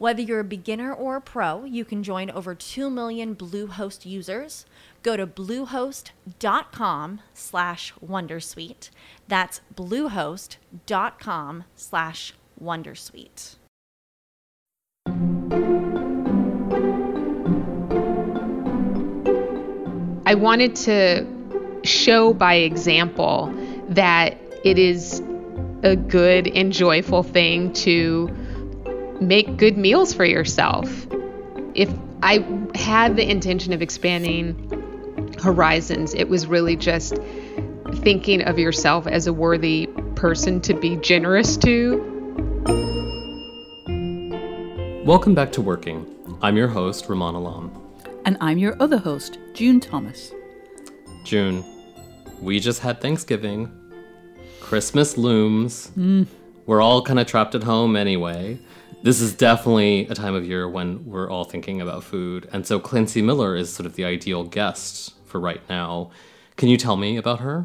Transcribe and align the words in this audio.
Whether 0.00 0.22
you're 0.22 0.40
a 0.40 0.44
beginner 0.44 0.94
or 0.94 1.16
a 1.16 1.20
pro, 1.20 1.64
you 1.64 1.84
can 1.84 2.02
join 2.02 2.30
over 2.30 2.54
2 2.54 2.88
million 2.88 3.36
Bluehost 3.36 4.06
users. 4.06 4.64
Go 5.02 5.14
to 5.14 5.26
bluehost.com 5.26 7.20
slash 7.34 7.92
wondersuite. 8.02 8.88
That's 9.28 9.60
bluehost.com 9.76 11.64
slash 11.74 12.32
wondersuite. 12.58 13.56
I 20.24 20.34
wanted 20.34 20.76
to 20.76 21.26
show 21.84 22.32
by 22.32 22.54
example 22.54 23.52
that 23.90 24.38
it 24.64 24.78
is 24.78 25.20
a 25.82 25.94
good 25.94 26.46
and 26.48 26.72
joyful 26.72 27.22
thing 27.22 27.74
to 27.74 28.34
make 29.20 29.58
good 29.58 29.76
meals 29.76 30.14
for 30.14 30.24
yourself. 30.24 31.06
If 31.74 31.92
I 32.22 32.44
had 32.74 33.16
the 33.16 33.30
intention 33.30 33.72
of 33.72 33.82
expanding 33.82 34.56
horizons, 35.42 36.14
it 36.14 36.28
was 36.28 36.46
really 36.46 36.74
just 36.74 37.18
thinking 37.96 38.42
of 38.42 38.58
yourself 38.58 39.06
as 39.06 39.26
a 39.26 39.32
worthy 39.32 39.86
person 40.14 40.60
to 40.62 40.74
be 40.74 40.96
generous 40.96 41.56
to. 41.58 41.98
Welcome 45.04 45.34
back 45.34 45.52
to 45.52 45.60
Working. 45.60 46.06
I'm 46.40 46.56
your 46.56 46.68
host, 46.68 47.06
Rumaan 47.08 47.34
Alam. 47.34 47.70
And 48.24 48.38
I'm 48.40 48.58
your 48.58 48.76
other 48.80 48.98
host, 48.98 49.38
June 49.54 49.80
Thomas. 49.80 50.32
June, 51.24 51.64
we 52.40 52.58
just 52.58 52.80
had 52.80 53.00
Thanksgiving. 53.00 53.70
Christmas 54.60 55.18
looms. 55.18 55.90
Mm. 55.98 56.26
We're 56.66 56.80
all 56.80 57.02
kind 57.02 57.18
of 57.18 57.26
trapped 57.26 57.54
at 57.54 57.62
home 57.62 57.96
anyway. 57.96 58.60
This 59.02 59.22
is 59.22 59.32
definitely 59.32 60.06
a 60.08 60.14
time 60.14 60.34
of 60.34 60.44
year 60.44 60.68
when 60.68 61.06
we're 61.06 61.30
all 61.30 61.44
thinking 61.44 61.80
about 61.80 62.04
food. 62.04 62.46
And 62.52 62.66
so 62.66 62.78
Klancy 62.78 63.24
Miller 63.24 63.56
is 63.56 63.72
sort 63.72 63.86
of 63.86 63.94
the 63.94 64.04
ideal 64.04 64.44
guest 64.44 65.14
for 65.24 65.40
right 65.40 65.62
now. 65.70 66.10
Can 66.56 66.68
you 66.68 66.76
tell 66.76 66.98
me 66.98 67.16
about 67.16 67.40
her? 67.40 67.64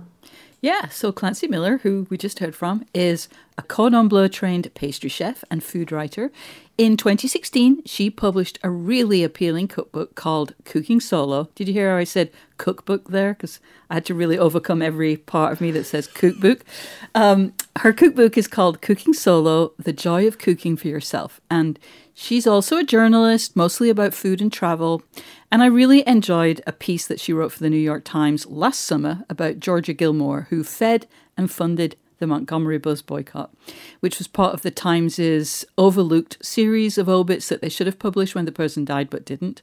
Yeah, 0.61 0.87
so 0.87 1.11
Klancy 1.11 1.49
Miller, 1.49 1.79
who 1.79 2.07
we 2.09 2.17
just 2.17 2.39
heard 2.39 2.55
from, 2.55 2.85
is 2.93 3.27
a 3.57 3.61
cordon 3.63 4.07
bleu 4.07 4.29
trained 4.29 4.73
pastry 4.75 5.09
chef 5.09 5.43
and 5.51 5.61
food 5.61 5.91
writer. 5.91 6.31
In 6.77 6.97
2016, 6.97 7.83
she 7.85 8.09
published 8.09 8.59
a 8.61 8.69
really 8.69 9.23
appealing 9.23 9.69
cookbook 9.69 10.13
called 10.15 10.53
Cooking 10.65 10.99
Solo. 10.99 11.47
Did 11.55 11.69
you 11.69 11.73
hear 11.73 11.91
how 11.91 11.95
I 11.95 12.03
said 12.03 12.31
cookbook 12.57 13.07
there? 13.07 13.33
Because 13.33 13.61
I 13.89 13.93
had 13.93 14.05
to 14.07 14.13
really 14.13 14.37
overcome 14.37 14.81
every 14.81 15.15
part 15.15 15.53
of 15.53 15.61
me 15.61 15.71
that 15.71 15.85
says 15.85 16.05
cookbook. 16.05 16.65
Um, 17.13 17.53
her 17.77 17.93
cookbook 17.93 18.37
is 18.37 18.49
called 18.49 18.81
Cooking 18.81 19.13
Solo 19.13 19.71
The 19.79 19.93
Joy 19.93 20.27
of 20.27 20.37
Cooking 20.37 20.75
for 20.75 20.89
Yourself. 20.89 21.39
And 21.49 21.79
she's 22.13 22.45
also 22.45 22.79
a 22.79 22.83
journalist, 22.83 23.55
mostly 23.55 23.89
about 23.89 24.13
food 24.13 24.41
and 24.41 24.51
travel. 24.51 25.01
And 25.49 25.63
I 25.63 25.67
really 25.67 26.05
enjoyed 26.05 26.61
a 26.67 26.73
piece 26.73 27.07
that 27.07 27.21
she 27.21 27.31
wrote 27.31 27.53
for 27.53 27.63
the 27.63 27.69
New 27.69 27.77
York 27.77 28.03
Times 28.03 28.47
last 28.47 28.81
summer 28.81 29.23
about 29.29 29.61
Georgia 29.61 29.93
Gilmore, 29.93 30.47
who 30.49 30.61
fed 30.61 31.07
and 31.37 31.49
funded 31.49 31.95
the 32.19 32.27
Montgomery 32.27 32.77
bus 32.77 33.01
boycott, 33.01 33.51
which 33.99 34.17
was 34.17 34.27
part 34.27 34.53
of 34.53 34.61
the 34.61 34.71
Times's 34.71 35.65
overlooked 35.77 36.37
series 36.45 36.97
of 36.97 37.09
obits 37.09 37.49
that 37.49 37.61
they 37.61 37.69
should 37.69 37.87
have 37.87 37.99
published 37.99 38.35
when 38.35 38.45
the 38.45 38.51
person 38.51 38.85
died 38.85 39.09
but 39.09 39.25
didn't. 39.25 39.61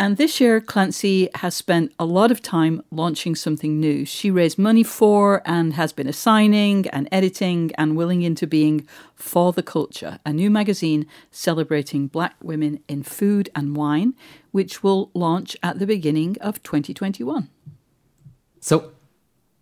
And 0.00 0.16
this 0.16 0.40
year, 0.40 0.62
Klancy 0.62 1.28
has 1.36 1.54
spent 1.54 1.92
a 1.98 2.06
lot 2.06 2.30
of 2.30 2.40
time 2.40 2.82
launching 2.90 3.34
something 3.34 3.78
new. 3.78 4.06
She 4.06 4.30
raised 4.30 4.58
money 4.58 4.82
for 4.82 5.42
and 5.44 5.74
has 5.74 5.92
been 5.92 6.06
assigning 6.06 6.88
and 6.88 7.06
editing 7.12 7.70
and 7.76 7.98
willing 7.98 8.22
into 8.22 8.46
being 8.46 8.88
For 9.14 9.52
the 9.52 9.62
Culture, 9.62 10.18
a 10.24 10.32
new 10.32 10.50
magazine 10.50 11.04
celebrating 11.30 12.06
black 12.06 12.34
women 12.42 12.82
in 12.88 13.02
food 13.02 13.50
and 13.54 13.76
wine, 13.76 14.14
which 14.52 14.82
will 14.82 15.10
launch 15.12 15.54
at 15.62 15.78
the 15.78 15.86
beginning 15.86 16.38
of 16.40 16.62
2021. 16.62 17.50
So, 18.58 18.92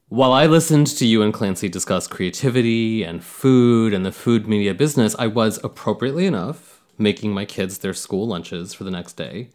while 0.08 0.32
I 0.32 0.46
listened 0.46 0.86
to 0.86 1.06
you 1.06 1.22
and 1.22 1.34
Klancy 1.34 1.70
discuss 1.70 2.06
creativity 2.06 3.02
and 3.02 3.22
food 3.22 3.92
and 3.92 4.06
the 4.06 4.12
food 4.12 4.48
media 4.48 4.74
business, 4.74 5.14
I 5.18 5.26
was 5.26 5.62
appropriately 5.62 6.26
enough 6.26 6.80
making 6.96 7.32
my 7.32 7.44
kids 7.44 7.78
their 7.78 7.94
school 7.94 8.26
lunches 8.26 8.72
for 8.74 8.84
the 8.84 8.90
next 8.90 9.14
day. 9.14 9.50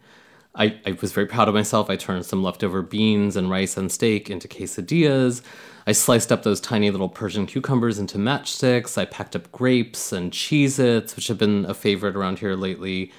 I, 0.54 0.78
I 0.86 0.96
was 1.00 1.12
very 1.12 1.26
proud 1.26 1.48
of 1.48 1.54
myself. 1.54 1.90
I 1.90 1.96
turned 1.96 2.24
some 2.24 2.42
leftover 2.42 2.82
beans 2.82 3.34
and 3.34 3.50
rice 3.50 3.76
and 3.76 3.90
steak 3.90 4.30
into 4.30 4.46
quesadillas. 4.46 5.42
I 5.86 5.92
sliced 5.92 6.30
up 6.30 6.44
those 6.44 6.60
tiny 6.60 6.90
little 6.90 7.08
Persian 7.08 7.46
cucumbers 7.46 7.98
into 7.98 8.18
matchsticks. 8.18 8.96
I 8.96 9.04
packed 9.04 9.34
up 9.34 9.50
grapes 9.50 10.12
and 10.12 10.30
Cheez 10.30 10.78
Its, 10.78 11.16
which 11.16 11.26
have 11.26 11.38
been 11.38 11.64
a 11.66 11.74
favorite 11.74 12.14
around 12.14 12.38
here 12.38 12.54
lately. 12.54 13.12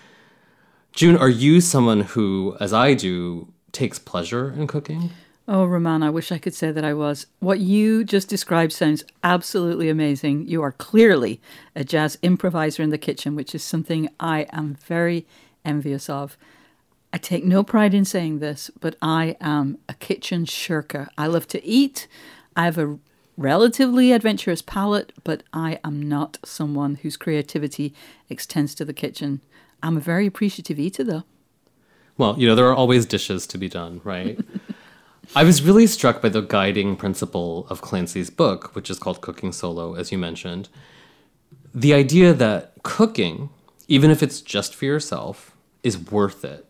June, 0.94 1.18
are 1.18 1.30
you 1.30 1.60
someone 1.60 2.02
who, 2.02 2.56
as 2.62 2.72
I 2.72 2.94
do, 2.94 3.52
takes 3.74 4.00
pleasure 4.00 4.54
in 4.54 4.66
cooking? 4.66 5.12
Oh, 5.48 5.68
Rumaan, 5.68 6.04
I 6.04 6.10
wish 6.10 6.32
I 6.32 6.40
could 6.40 6.56
say 6.56 6.72
that 6.72 6.84
I 6.84 6.96
was. 6.96 7.28
What 7.40 7.60
you 7.60 8.04
just 8.04 8.28
described 8.28 8.74
sounds 8.74 9.04
absolutely 9.24 9.90
amazing. 9.90 10.48
You 10.48 10.64
are 10.64 10.72
clearly 10.72 11.40
a 11.76 11.84
jazz 11.84 12.18
improviser 12.24 12.82
in 12.82 12.90
the 12.90 12.98
kitchen, 12.98 13.36
which 13.36 13.54
is 13.54 13.64
something 13.64 14.10
I 14.20 14.48
am 14.52 14.78
very 14.88 15.28
envious 15.64 16.10
of. 16.10 16.36
I 17.14 17.18
take 17.20 17.46
no 17.46 17.64
pride 17.64 17.94
in 17.94 18.06
saying 18.06 18.40
this, 18.40 18.72
but 18.80 18.96
I 19.04 19.38
am 19.40 19.78
a 19.88 19.94
kitchen 19.94 20.46
shirker. 20.46 21.10
I 21.16 21.28
love 21.28 21.48
to 21.50 21.64
eat. 21.64 22.08
I 22.56 22.66
have 22.66 22.80
a 22.80 22.98
relatively 23.38 24.14
adventurous 24.14 24.64
palate, 24.64 25.14
but 25.24 25.44
I 25.54 25.80
am 25.84 26.02
not 26.02 26.40
someone 26.44 26.96
whose 26.96 27.18
creativity 27.18 27.94
extends 28.30 28.74
to 28.76 28.86
the 28.86 28.94
kitchen. 28.94 29.42
I'm 29.84 29.98
a 29.98 30.02
very 30.02 30.26
appreciative 30.26 30.80
eater, 30.80 31.04
though. 31.04 31.24
Well, 32.18 32.36
you 32.40 32.48
know, 32.48 32.56
there 32.56 32.68
are 32.68 32.76
always 32.76 33.06
dishes 33.06 33.46
to 33.48 33.60
be 33.60 33.70
done, 33.70 34.02
right? 34.04 34.40
I 35.34 35.44
was 35.44 35.62
really 35.62 35.88
struck 35.88 36.22
by 36.22 36.30
the 36.30 36.42
guiding 36.42 36.96
principle 36.96 37.66
of 37.70 37.82
Klancy's 37.82 38.30
book, 38.30 38.76
which 38.76 38.90
is 38.90 39.00
called 39.00 39.22
Cooking 39.22 39.52
Solo, 39.52 39.96
as 39.96 40.12
you 40.12 40.18
mentioned. 40.18 40.70
The 41.74 41.94
idea 41.94 42.34
that 42.34 42.74
cooking, 42.84 43.50
even 43.88 44.12
if 44.12 44.22
it's 44.22 44.42
just 44.42 44.76
for 44.76 44.86
yourself, 44.86 45.56
is 45.84 45.98
worth 45.98 46.44
it. 46.44 46.66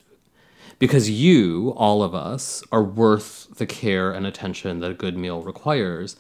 Because 0.78 1.10
you, 1.10 1.74
all 1.78 2.04
of 2.04 2.14
us, 2.14 2.64
are 2.72 2.84
worth 2.84 3.48
the 3.56 3.66
care 3.66 4.12
and 4.12 4.28
attention 4.28 4.80
that 4.80 4.92
a 4.92 4.96
good 4.96 5.18
meal 5.18 5.42
requires. 5.42 6.16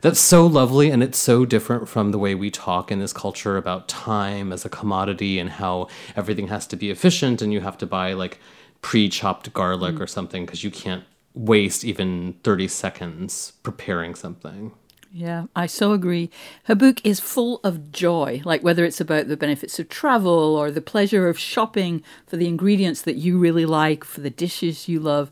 That's 0.00 0.20
so 0.20 0.46
lovely, 0.46 0.90
and 0.90 1.02
it's 1.02 1.18
so 1.18 1.44
different 1.44 1.88
from 1.88 2.10
the 2.12 2.18
way 2.18 2.34
we 2.34 2.50
talk 2.50 2.90
in 2.90 3.00
this 3.00 3.12
culture 3.12 3.56
about 3.56 3.88
time 3.88 4.52
as 4.52 4.64
a 4.64 4.68
commodity 4.68 5.38
and 5.38 5.50
how 5.50 5.88
everything 6.16 6.48
has 6.48 6.66
to 6.68 6.76
be 6.76 6.90
efficient 6.90 7.42
and 7.42 7.52
you 7.52 7.60
have 7.60 7.76
to 7.78 7.86
buy 7.86 8.12
like 8.12 8.38
pre 8.80 9.08
chopped 9.08 9.52
garlic 9.52 9.96
mm. 9.96 10.00
or 10.00 10.06
something 10.06 10.46
because 10.46 10.62
you 10.62 10.70
can't 10.70 11.04
waste 11.38 11.84
even 11.84 12.34
30 12.42 12.68
seconds 12.68 13.52
preparing 13.62 14.14
something. 14.14 14.72
Yeah, 15.10 15.44
I 15.56 15.66
so 15.66 15.92
agree. 15.92 16.30
Her 16.64 16.74
book 16.74 17.04
is 17.04 17.20
full 17.20 17.60
of 17.64 17.92
joy, 17.92 18.42
like 18.44 18.62
whether 18.62 18.84
it's 18.84 19.00
about 19.00 19.28
the 19.28 19.38
benefits 19.38 19.78
of 19.78 19.88
travel 19.88 20.56
or 20.56 20.70
the 20.70 20.82
pleasure 20.82 21.28
of 21.28 21.38
shopping 21.38 22.02
for 22.26 22.36
the 22.36 22.48
ingredients 22.48 23.02
that 23.02 23.16
you 23.16 23.38
really 23.38 23.64
like, 23.64 24.04
for 24.04 24.20
the 24.20 24.30
dishes 24.30 24.88
you 24.88 25.00
love. 25.00 25.30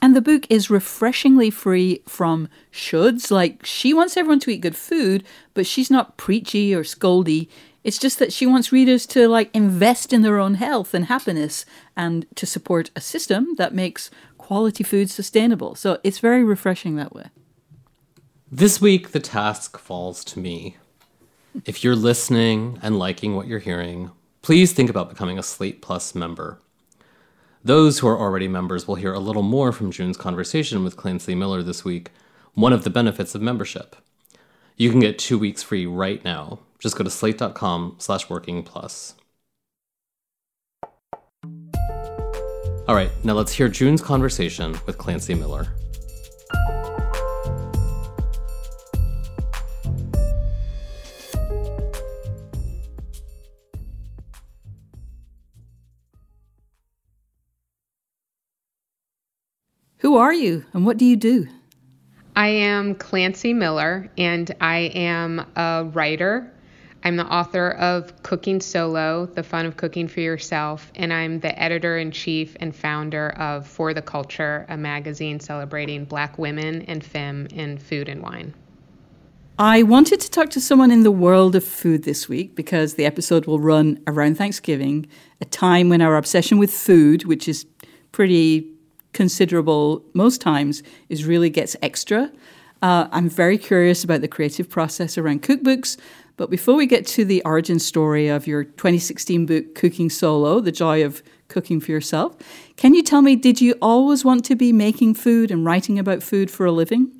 And 0.00 0.14
the 0.14 0.20
book 0.20 0.46
is 0.48 0.70
refreshingly 0.70 1.50
free 1.50 2.02
from 2.06 2.48
shoulds. 2.70 3.30
Like, 3.30 3.64
she 3.64 3.92
wants 3.92 4.16
everyone 4.16 4.40
to 4.40 4.50
eat 4.50 4.60
good 4.60 4.76
food, 4.76 5.24
but 5.54 5.66
she's 5.66 5.90
not 5.90 6.16
preachy 6.16 6.74
or 6.74 6.82
scoldy. 6.84 7.48
It's 7.86 7.98
just 7.98 8.18
that 8.18 8.32
she 8.32 8.46
wants 8.46 8.72
readers 8.72 9.06
to 9.06 9.28
like 9.28 9.48
invest 9.54 10.12
in 10.12 10.22
their 10.22 10.40
own 10.40 10.54
health 10.54 10.92
and 10.92 11.04
happiness 11.04 11.64
and 11.96 12.26
to 12.34 12.44
support 12.44 12.90
a 12.96 13.00
system 13.00 13.54
that 13.58 13.76
makes 13.76 14.10
quality 14.38 14.82
food 14.82 15.08
sustainable. 15.08 15.76
So 15.76 16.00
it's 16.02 16.18
very 16.18 16.42
refreshing 16.42 16.96
that 16.96 17.14
way. 17.14 17.26
This 18.50 18.80
week, 18.80 19.12
the 19.12 19.20
task 19.20 19.78
falls 19.78 20.24
to 20.24 20.40
me. 20.40 20.78
If 21.64 21.84
you're 21.84 21.94
listening 21.94 22.80
and 22.82 22.98
liking 22.98 23.36
what 23.36 23.46
you're 23.46 23.60
hearing, 23.60 24.10
please 24.42 24.72
think 24.72 24.90
about 24.90 25.08
becoming 25.08 25.38
a 25.38 25.44
Slate 25.44 25.80
Plus 25.80 26.12
member. 26.12 26.58
Those 27.62 28.00
who 28.00 28.08
are 28.08 28.18
already 28.18 28.48
members 28.48 28.88
will 28.88 28.96
hear 28.96 29.12
a 29.12 29.20
little 29.20 29.44
more 29.44 29.70
from 29.70 29.92
June's 29.92 30.16
conversation 30.16 30.82
with 30.82 30.96
Klancy 30.96 31.36
Miller 31.36 31.62
this 31.62 31.84
week, 31.84 32.10
one 32.54 32.72
of 32.72 32.82
the 32.82 32.90
benefits 32.90 33.36
of 33.36 33.42
membership. 33.42 33.94
You 34.76 34.90
can 34.90 34.98
get 34.98 35.20
two 35.20 35.38
weeks 35.38 35.62
free 35.62 35.86
right 35.86 36.24
now. 36.24 36.58
Just 36.78 36.96
go 36.96 37.04
to 37.04 37.10
slate.com 37.10 37.96
slash 37.98 38.28
working 38.28 38.62
plus. 38.62 39.14
All 42.88 42.94
right, 42.94 43.10
now 43.24 43.32
let's 43.32 43.52
hear 43.52 43.68
June's 43.68 44.00
conversation 44.00 44.76
with 44.86 44.96
Klancy 44.96 45.36
Miller. 45.36 45.66
Who 59.98 60.16
are 60.16 60.32
you 60.32 60.64
and 60.72 60.86
what 60.86 60.98
do 60.98 61.04
you 61.04 61.16
do? 61.16 61.48
I 62.36 62.48
am 62.48 62.94
Klancy 62.94 63.54
Miller, 63.54 64.08
and 64.16 64.54
I 64.60 64.92
am 64.94 65.44
a 65.56 65.84
writer. 65.92 66.52
I'm 67.06 67.14
the 67.14 67.32
author 67.32 67.70
of 67.70 68.20
Cooking 68.24 68.60
Solo 68.60 69.26
The 69.26 69.44
Fun 69.44 69.64
of 69.64 69.76
Cooking 69.76 70.08
for 70.08 70.18
Yourself, 70.18 70.90
and 70.96 71.12
I'm 71.12 71.38
the 71.38 71.56
editor 71.56 71.96
in 71.96 72.10
chief 72.10 72.56
and 72.58 72.74
founder 72.74 73.28
of 73.38 73.64
For 73.64 73.94
the 73.94 74.02
Culture, 74.02 74.66
a 74.68 74.76
magazine 74.76 75.38
celebrating 75.38 76.04
Black 76.04 76.36
women 76.36 76.82
and 76.82 77.04
femme 77.04 77.46
in 77.54 77.78
food 77.78 78.08
and 78.08 78.22
wine. 78.22 78.54
I 79.56 79.84
wanted 79.84 80.20
to 80.20 80.28
talk 80.28 80.50
to 80.50 80.60
someone 80.60 80.90
in 80.90 81.04
the 81.04 81.12
world 81.12 81.54
of 81.54 81.62
food 81.62 82.02
this 82.02 82.28
week 82.28 82.56
because 82.56 82.94
the 82.94 83.06
episode 83.06 83.46
will 83.46 83.60
run 83.60 84.02
around 84.08 84.36
Thanksgiving, 84.36 85.06
a 85.40 85.44
time 85.44 85.88
when 85.88 86.02
our 86.02 86.16
obsession 86.16 86.58
with 86.58 86.72
food, 86.72 87.24
which 87.24 87.46
is 87.46 87.66
pretty 88.10 88.68
considerable 89.12 90.04
most 90.12 90.40
times, 90.40 90.82
is 91.08 91.24
really 91.24 91.50
gets 91.50 91.76
extra. 91.82 92.32
Uh, 92.82 93.08
I'm 93.10 93.28
very 93.28 93.58
curious 93.58 94.04
about 94.04 94.20
the 94.20 94.28
creative 94.28 94.68
process 94.68 95.16
around 95.16 95.42
cookbooks. 95.42 95.96
But 96.36 96.50
before 96.50 96.76
we 96.76 96.86
get 96.86 97.06
to 97.08 97.24
the 97.24 97.42
origin 97.44 97.78
story 97.78 98.28
of 98.28 98.46
your 98.46 98.64
2016 98.64 99.46
book, 99.46 99.74
Cooking 99.74 100.10
Solo 100.10 100.60
The 100.60 100.72
Joy 100.72 101.02
of 101.04 101.22
Cooking 101.48 101.80
for 101.80 101.92
Yourself, 101.92 102.36
can 102.76 102.94
you 102.94 103.02
tell 103.02 103.22
me, 103.22 103.36
did 103.36 103.60
you 103.60 103.74
always 103.80 104.24
want 104.24 104.44
to 104.46 104.54
be 104.54 104.72
making 104.72 105.14
food 105.14 105.50
and 105.50 105.64
writing 105.64 105.98
about 105.98 106.22
food 106.22 106.50
for 106.50 106.66
a 106.66 106.72
living? 106.72 107.10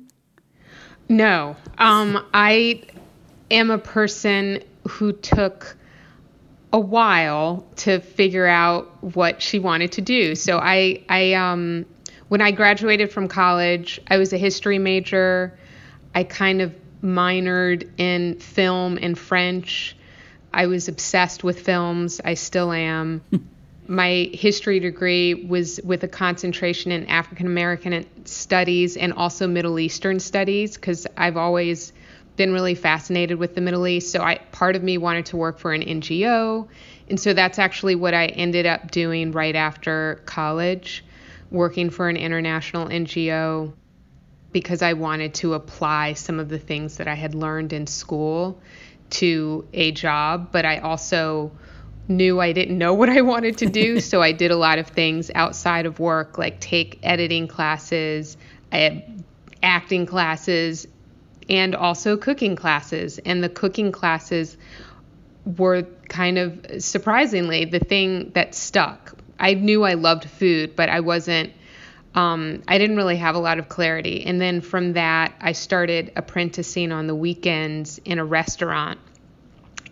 No. 1.09 1.55
Um, 1.79 2.23
I 2.33 2.83
am 3.49 3.71
a 3.71 3.77
person 3.79 4.63
who 4.87 5.13
took 5.13 5.75
a 6.71 6.79
while 6.79 7.65
to 7.77 7.99
figure 7.99 8.45
out 8.45 8.85
what 9.15 9.41
she 9.41 9.57
wanted 9.57 9.91
to 9.93 10.01
do. 10.01 10.35
So 10.35 10.59
I, 10.59 11.01
I, 11.09 11.33
um, 11.33 11.85
when 12.27 12.41
I 12.41 12.51
graduated 12.51 13.11
from 13.11 13.27
college, 13.27 13.99
I 14.09 14.17
was 14.17 14.31
a 14.33 14.37
history 14.37 14.77
major. 14.77 15.57
I 16.13 16.23
kind 16.23 16.61
of 16.61 16.75
minored 17.03 17.89
in 17.97 18.39
film 18.39 18.97
and 19.01 19.17
French. 19.17 19.95
I 20.53 20.67
was 20.67 20.87
obsessed 20.87 21.43
with 21.43 21.61
films. 21.61 22.21
I 22.23 22.33
still 22.33 22.71
am. 22.71 23.21
My 23.89 24.29
history 24.33 24.79
degree 24.79 25.33
was 25.33 25.79
with 25.81 26.03
a 26.03 26.09
concentration 26.09 26.91
in 26.91 27.07
African 27.07 27.45
American 27.45 28.05
studies 28.25 28.97
and 28.97 29.13
also 29.13 29.47
Middle 29.47 29.79
Eastern 29.79 30.19
studies 30.19 30.75
because 30.75 31.07
I've 31.15 31.37
always 31.37 31.93
been 32.35 32.51
really 32.51 32.75
fascinated 32.75 33.37
with 33.37 33.55
the 33.55 33.61
Middle 33.61 33.87
East. 33.87 34.11
So 34.11 34.21
I 34.21 34.35
part 34.51 34.75
of 34.75 34.83
me 34.83 34.97
wanted 34.97 35.27
to 35.27 35.37
work 35.37 35.57
for 35.57 35.73
an 35.73 35.81
NGO. 35.81 36.67
And 37.09 37.19
so 37.19 37.33
that's 37.33 37.59
actually 37.59 37.95
what 37.95 38.13
I 38.13 38.25
ended 38.27 38.65
up 38.65 38.91
doing 38.91 39.31
right 39.31 39.55
after 39.55 40.21
college, 40.25 41.05
working 41.49 41.89
for 41.89 42.09
an 42.09 42.17
international 42.17 42.87
NGO 42.89 43.71
because 44.51 44.81
I 44.81 44.93
wanted 44.93 45.33
to 45.35 45.53
apply 45.53 46.13
some 46.13 46.39
of 46.39 46.49
the 46.49 46.59
things 46.59 46.97
that 46.97 47.07
I 47.07 47.15
had 47.15 47.35
learned 47.35 47.73
in 47.73 47.87
school 47.87 48.59
to 49.09 49.67
a 49.73 49.91
job, 49.91 50.49
but 50.51 50.65
I 50.65 50.77
also 50.79 51.51
knew 52.07 52.39
I 52.39 52.53
didn't 52.53 52.77
know 52.77 52.93
what 52.93 53.09
I 53.09 53.21
wanted 53.21 53.57
to 53.59 53.65
do, 53.65 53.99
so 54.01 54.21
I 54.21 54.31
did 54.31 54.51
a 54.51 54.55
lot 54.55 54.79
of 54.79 54.87
things 54.87 55.29
outside 55.35 55.85
of 55.85 55.99
work, 55.99 56.37
like 56.37 56.59
take 56.59 56.99
editing 57.03 57.47
classes, 57.47 58.37
acting 59.61 60.05
classes, 60.05 60.87
and 61.49 61.75
also 61.75 62.17
cooking 62.17 62.55
classes. 62.55 63.19
And 63.19 63.43
the 63.43 63.49
cooking 63.49 63.91
classes 63.91 64.57
were 65.57 65.83
kind 66.09 66.37
of 66.37 66.65
surprisingly 66.79 67.65
the 67.65 67.79
thing 67.79 68.31
that 68.31 68.53
stuck. 68.53 69.13
I 69.39 69.53
knew 69.53 69.83
I 69.83 69.93
loved 69.93 70.25
food, 70.25 70.75
but 70.75 70.89
I 70.89 70.99
wasn't 70.99 71.53
um, 72.17 72.63
I 72.67 72.79
didn't 72.79 72.95
really 72.95 73.17
have 73.17 73.35
a 73.35 73.39
lot 73.39 73.59
of 73.59 73.69
clarity. 73.69 74.25
And 74.25 74.41
then 74.41 74.59
from 74.59 74.93
that, 74.93 75.35
I 75.39 75.51
started 75.51 76.11
apprenticing 76.15 76.91
on 76.91 77.05
the 77.05 77.13
weekends 77.13 77.99
in 77.99 78.17
a 78.17 78.25
restaurant. 78.25 78.99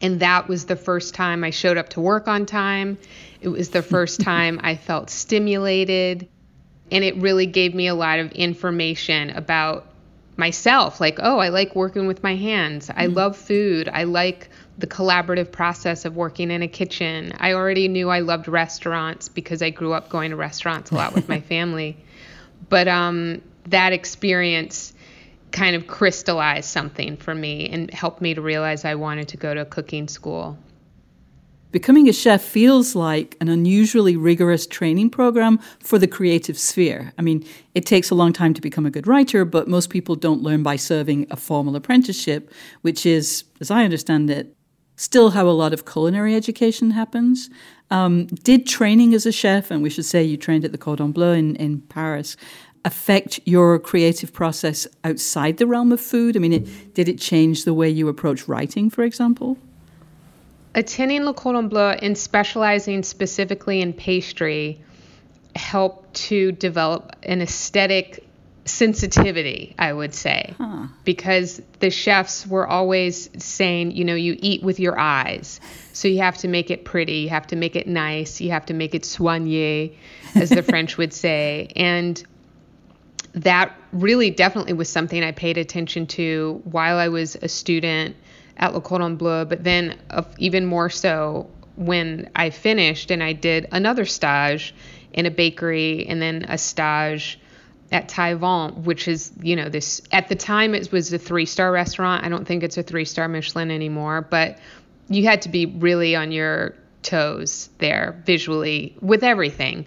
And 0.01 0.19
that 0.21 0.47
was 0.47 0.65
the 0.65 0.75
first 0.75 1.13
time 1.13 1.43
I 1.43 1.51
showed 1.51 1.77
up 1.77 1.89
to 1.89 2.01
work 2.01 2.27
on 2.27 2.47
time. 2.47 2.97
It 3.41 3.49
was 3.49 3.69
the 3.69 3.83
first 3.83 4.21
time 4.21 4.59
I 4.63 4.75
felt 4.75 5.11
stimulated. 5.11 6.27
And 6.91 7.03
it 7.03 7.15
really 7.17 7.45
gave 7.45 7.75
me 7.75 7.85
a 7.85 7.95
lot 7.95 8.17
of 8.17 8.31
information 8.31 9.29
about 9.29 9.85
myself 10.35 10.99
like, 10.99 11.19
oh, 11.21 11.37
I 11.37 11.49
like 11.49 11.75
working 11.75 12.07
with 12.07 12.23
my 12.23 12.35
hands. 12.35 12.89
I 12.89 13.05
mm. 13.05 13.15
love 13.15 13.37
food. 13.37 13.87
I 13.87 14.05
like 14.05 14.49
the 14.79 14.87
collaborative 14.87 15.51
process 15.51 16.05
of 16.05 16.15
working 16.15 16.49
in 16.49 16.63
a 16.63 16.67
kitchen. 16.67 17.33
I 17.37 17.53
already 17.53 17.87
knew 17.87 18.09
I 18.09 18.19
loved 18.19 18.47
restaurants 18.47 19.29
because 19.29 19.61
I 19.61 19.69
grew 19.69 19.93
up 19.93 20.09
going 20.09 20.31
to 20.31 20.37
restaurants 20.37 20.89
a 20.89 20.95
lot 20.95 21.13
with 21.13 21.29
my 21.29 21.39
family. 21.51 21.97
But 22.69 22.87
um, 22.87 23.41
that 23.67 23.93
experience 23.93 24.93
kind 25.51 25.75
of 25.75 25.87
crystallized 25.87 26.69
something 26.69 27.17
for 27.17 27.33
me 27.33 27.69
and 27.69 27.91
helped 27.91 28.21
me 28.21 28.33
to 28.33 28.41
realize 28.41 28.85
I 28.85 28.95
wanted 28.95 29.27
to 29.29 29.37
go 29.37 29.53
to 29.53 29.65
cooking 29.65 30.07
school. 30.07 30.57
Becoming 31.71 32.07
a 32.07 32.13
chef 32.13 32.41
feels 32.41 32.95
like 32.95 33.35
an 33.41 33.49
unusually 33.49 34.15
rigorous 34.15 34.65
training 34.65 35.09
program 35.09 35.57
for 35.79 35.99
the 35.99 36.07
creative 36.07 36.57
sphere. 36.57 37.11
I 37.17 37.21
mean, 37.21 37.45
it 37.73 37.85
takes 37.85 38.09
a 38.09 38.15
long 38.15 38.31
time 38.31 38.53
to 38.53 38.61
become 38.61 38.85
a 38.85 38.91
good 38.91 39.07
writer, 39.07 39.43
but 39.43 39.67
most 39.67 39.89
people 39.89 40.15
don't 40.15 40.41
learn 40.41 40.63
by 40.63 40.77
serving 40.77 41.27
a 41.29 41.35
formal 41.35 41.75
apprenticeship, 41.75 42.49
which 42.81 43.05
is, 43.05 43.43
as 43.59 43.71
I 43.71 43.83
understand 43.83 44.29
it, 44.29 44.55
still 44.95 45.31
how 45.31 45.47
a 45.47 45.51
lot 45.51 45.73
of 45.73 45.85
culinary 45.85 46.35
education 46.35 46.91
happens. 46.91 47.49
Um, 47.91 48.27
did 48.27 48.65
training 48.65 49.13
as 49.13 49.25
a 49.25 49.31
chef, 49.31 49.69
and 49.69 49.83
we 49.83 49.89
should 49.89 50.05
say 50.05 50.23
you 50.23 50.37
trained 50.37 50.65
at 50.65 50.71
the 50.71 50.77
Cordon 50.77 51.11
Bleu 51.11 51.33
in, 51.33 51.55
in 51.57 51.81
Paris, 51.81 52.37
affect 52.85 53.39
your 53.45 53.79
creative 53.79 54.31
process 54.31 54.87
outside 55.03 55.57
the 55.57 55.67
realm 55.67 55.91
of 55.91 55.99
food? 55.99 56.37
I 56.37 56.39
mean, 56.39 56.53
it, 56.53 56.93
did 56.93 57.09
it 57.09 57.19
change 57.19 57.65
the 57.65 57.73
way 57.73 57.89
you 57.89 58.07
approach 58.07 58.47
writing, 58.47 58.89
for 58.89 59.03
example? 59.03 59.57
Attending 60.75 61.23
Le 61.23 61.33
Cordon 61.33 61.67
Bleu 61.67 61.91
and 61.91 62.17
specializing 62.17 63.03
specifically 63.03 63.81
in 63.81 63.91
pastry 63.91 64.81
helped 65.55 66.13
to 66.13 66.51
develop 66.51 67.15
an 67.23 67.41
aesthetic 67.41 68.25
sensitivity, 68.65 69.75
I 69.77 69.93
would 69.93 70.13
say, 70.13 70.53
huh. 70.57 70.87
because 71.03 71.61
the 71.79 71.89
chefs 71.89 72.45
were 72.45 72.67
always 72.67 73.29
saying, 73.37 73.91
you 73.91 74.03
know, 74.03 74.15
you 74.15 74.35
eat 74.39 74.63
with 74.63 74.79
your 74.79 74.99
eyes. 74.99 75.59
So 75.93 76.07
you 76.07 76.19
have 76.19 76.37
to 76.39 76.47
make 76.47 76.71
it 76.71 76.83
pretty, 76.83 77.19
you 77.19 77.29
have 77.29 77.47
to 77.47 77.55
make 77.55 77.75
it 77.75 77.87
nice, 77.87 78.41
you 78.41 78.51
have 78.51 78.65
to 78.65 78.73
make 78.73 78.95
it 78.95 79.03
soigné, 79.03 79.93
as 80.33 80.49
the 80.49 80.63
French 80.69 80.97
would 80.97 81.13
say. 81.13 81.71
And 81.75 82.21
that 83.35 83.75
really 83.91 84.31
definitely 84.31 84.73
was 84.73 84.89
something 84.89 85.23
I 85.23 85.31
paid 85.31 85.57
attention 85.57 86.07
to 86.07 86.61
while 86.63 86.97
I 86.97 87.09
was 87.09 87.35
a 87.35 87.49
student 87.49 88.15
at 88.57 88.73
Le 88.73 88.81
Cordon 88.81 89.17
Bleu, 89.17 89.45
but 89.45 89.63
then 89.63 89.99
uh, 90.09 90.23
even 90.37 90.65
more 90.65 90.89
so 90.89 91.49
when 91.75 92.29
I 92.35 92.49
finished 92.49 93.11
and 93.11 93.21
I 93.21 93.33
did 93.33 93.67
another 93.71 94.05
stage 94.05 94.73
in 95.11 95.25
a 95.25 95.31
bakery 95.31 96.07
and 96.07 96.21
then 96.21 96.45
a 96.47 96.57
stage 96.57 97.39
at 97.91 98.07
Taillevent, 98.07 98.83
which 98.83 99.07
is, 99.07 99.31
you 99.41 99.55
know, 99.55 99.67
this 99.67 100.01
at 100.11 100.29
the 100.29 100.35
time 100.35 100.73
it 100.73 100.91
was 100.91 101.11
a 101.11 101.19
three 101.19 101.45
star 101.45 101.71
restaurant. 101.71 102.23
I 102.23 102.29
don't 102.29 102.45
think 102.45 102.63
it's 102.63 102.77
a 102.77 102.83
three 102.83 103.05
star 103.05 103.27
Michelin 103.27 103.69
anymore, 103.69 104.21
but 104.21 104.59
you 105.09 105.25
had 105.25 105.41
to 105.43 105.49
be 105.49 105.65
really 105.65 106.15
on 106.15 106.31
your 106.31 106.75
toes 107.03 107.69
there 107.77 108.21
visually 108.25 108.97
with 109.01 109.23
everything. 109.23 109.85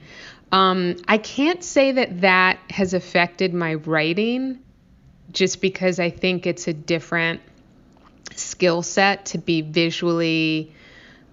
Um, 0.51 0.97
I 1.07 1.19
can't 1.19 1.63
say 1.63 1.93
that 1.93 2.23
that 2.23 2.59
has 2.71 2.95
affected 2.95 3.53
my 3.53 3.75
writing 3.75 4.61
just 5.33 5.61
because 5.61 6.01
I 6.01 6.11
think 6.11 6.47
it's 6.47 6.69
a 6.69 6.73
different 6.73 7.41
skill 8.35 8.83
set 8.83 9.27
to 9.27 9.39
be 9.39 9.61
visually 9.61 10.73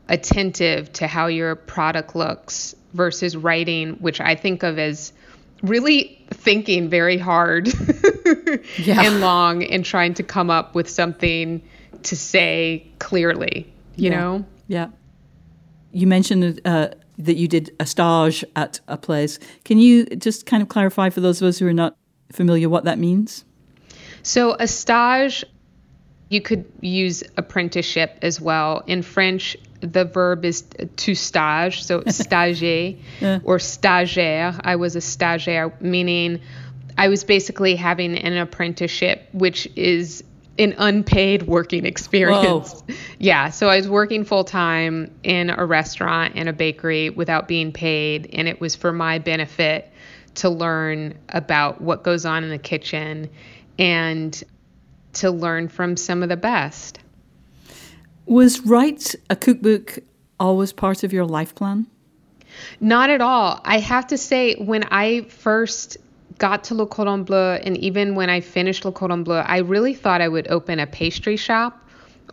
attentive 0.07 0.91
to 0.93 1.07
how 1.07 1.27
your 1.27 1.55
product 1.55 2.15
looks 2.15 2.75
versus 2.93 3.35
writing, 3.35 3.93
which 3.95 4.19
I 4.19 4.35
think 4.35 4.63
of 4.63 4.77
as 4.77 5.13
really 5.63 6.23
thinking 6.31 6.89
very 6.89 7.17
hard 7.17 7.67
yeah. 8.77 9.01
and 9.01 9.21
long 9.21 9.63
and 9.63 9.83
trying 9.83 10.13
to 10.15 10.23
come 10.23 10.49
up 10.49 10.75
with 10.75 10.89
something 10.89 11.61
to 12.03 12.15
say 12.15 12.85
clearly, 12.99 13.71
you 13.95 14.11
yeah. 14.11 14.19
know? 14.19 14.45
Yeah. 14.67 14.87
you 15.91 16.07
mentioned 16.07 16.61
uh, 16.65 16.89
that 17.17 17.35
you 17.35 17.47
did 17.47 17.75
a 17.79 17.85
stage 17.85 18.43
at 18.55 18.79
a 18.87 18.97
place. 18.97 19.39
Can 19.63 19.77
you 19.79 20.05
just 20.05 20.45
kind 20.45 20.61
of 20.61 20.69
clarify 20.69 21.09
for 21.09 21.21
those 21.21 21.41
of 21.41 21.47
us 21.47 21.59
who 21.59 21.67
are 21.67 21.73
not 21.73 21.97
familiar 22.31 22.69
what 22.69 22.85
that 22.85 22.99
means? 22.99 23.45
So, 24.23 24.55
a 24.59 24.67
stage, 24.67 25.45
you 26.29 26.41
could 26.41 26.65
use 26.81 27.23
apprenticeship 27.37 28.17
as 28.21 28.41
well. 28.41 28.83
In 28.87 29.01
French, 29.03 29.55
the 29.81 30.05
verb 30.05 30.45
is 30.45 30.63
to 30.95 31.15
stage, 31.15 31.83
so 31.83 32.01
stagiaire 32.07 32.97
yeah. 33.19 33.39
or 33.43 33.57
stagiaire. 33.57 34.59
I 34.63 34.75
was 34.77 34.95
a 34.95 34.99
stagiaire, 34.99 35.79
meaning 35.81 36.41
I 36.97 37.09
was 37.09 37.23
basically 37.23 37.75
having 37.75 38.17
an 38.17 38.37
apprenticeship, 38.37 39.27
which 39.33 39.67
is 39.75 40.23
an 40.57 40.73
unpaid 40.77 41.43
working 41.43 41.85
experience. 41.85 42.73
Whoa. 42.73 42.95
Yeah, 43.17 43.49
so 43.49 43.69
I 43.69 43.77
was 43.77 43.87
working 43.87 44.25
full 44.25 44.43
time 44.43 45.09
in 45.23 45.49
a 45.49 45.65
restaurant 45.65 46.33
and 46.35 46.49
a 46.49 46.53
bakery 46.53 47.09
without 47.09 47.47
being 47.47 47.71
paid, 47.71 48.29
and 48.33 48.47
it 48.47 48.59
was 48.59 48.75
for 48.75 48.91
my 48.91 49.19
benefit 49.19 49.91
to 50.35 50.49
learn 50.49 51.17
about 51.29 51.79
what 51.79 52.03
goes 52.03 52.25
on 52.25 52.43
in 52.43 52.49
the 52.49 52.57
kitchen 52.57 53.29
and 53.79 54.43
to 55.13 55.31
learn 55.31 55.69
from 55.69 55.95
some 55.95 56.23
of 56.23 56.29
the 56.29 56.37
best. 56.37 56.99
Was 58.25 58.59
write 58.65 59.15
a 59.29 59.35
cookbook 59.35 59.99
always 60.39 60.73
part 60.73 61.03
of 61.03 61.13
your 61.13 61.25
life 61.25 61.55
plan? 61.55 61.87
Not 62.79 63.09
at 63.09 63.21
all. 63.21 63.61
I 63.63 63.79
have 63.79 64.07
to 64.07 64.17
say, 64.17 64.55
when 64.55 64.83
I 64.91 65.21
first 65.23 65.97
got 66.37 66.65
to 66.65 66.75
Le 66.75 66.85
Cordon 66.85 67.23
Bleu, 67.23 67.53
and 67.63 67.77
even 67.77 68.15
when 68.15 68.29
I 68.29 68.41
finished 68.41 68.85
Le 68.85 68.91
Cordon 68.91 69.23
Bleu, 69.23 69.37
I 69.37 69.59
really 69.59 69.93
thought 69.93 70.21
I 70.21 70.27
would 70.27 70.47
open 70.49 70.79
a 70.79 70.87
pastry 70.87 71.37
shop 71.37 71.81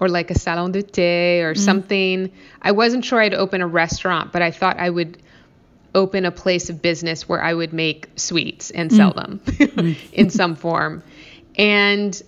or 0.00 0.08
like 0.08 0.30
a 0.30 0.38
salon 0.38 0.72
de 0.72 0.82
thé 0.82 1.42
or 1.42 1.54
mm. 1.54 1.58
something. 1.58 2.32
I 2.60 2.72
wasn't 2.72 3.04
sure 3.04 3.20
I'd 3.20 3.34
open 3.34 3.60
a 3.60 3.66
restaurant, 3.66 4.32
but 4.32 4.42
I 4.42 4.50
thought 4.50 4.78
I 4.78 4.90
would 4.90 5.18
open 5.94 6.24
a 6.24 6.30
place 6.30 6.70
of 6.70 6.80
business 6.80 7.28
where 7.28 7.42
I 7.42 7.52
would 7.52 7.72
make 7.72 8.08
sweets 8.16 8.70
and 8.70 8.90
mm. 8.90 8.96
sell 8.96 9.12
them 9.12 9.40
mm. 9.46 9.96
in 10.12 10.30
some 10.30 10.56
form. 10.56 11.02
And 11.56 12.20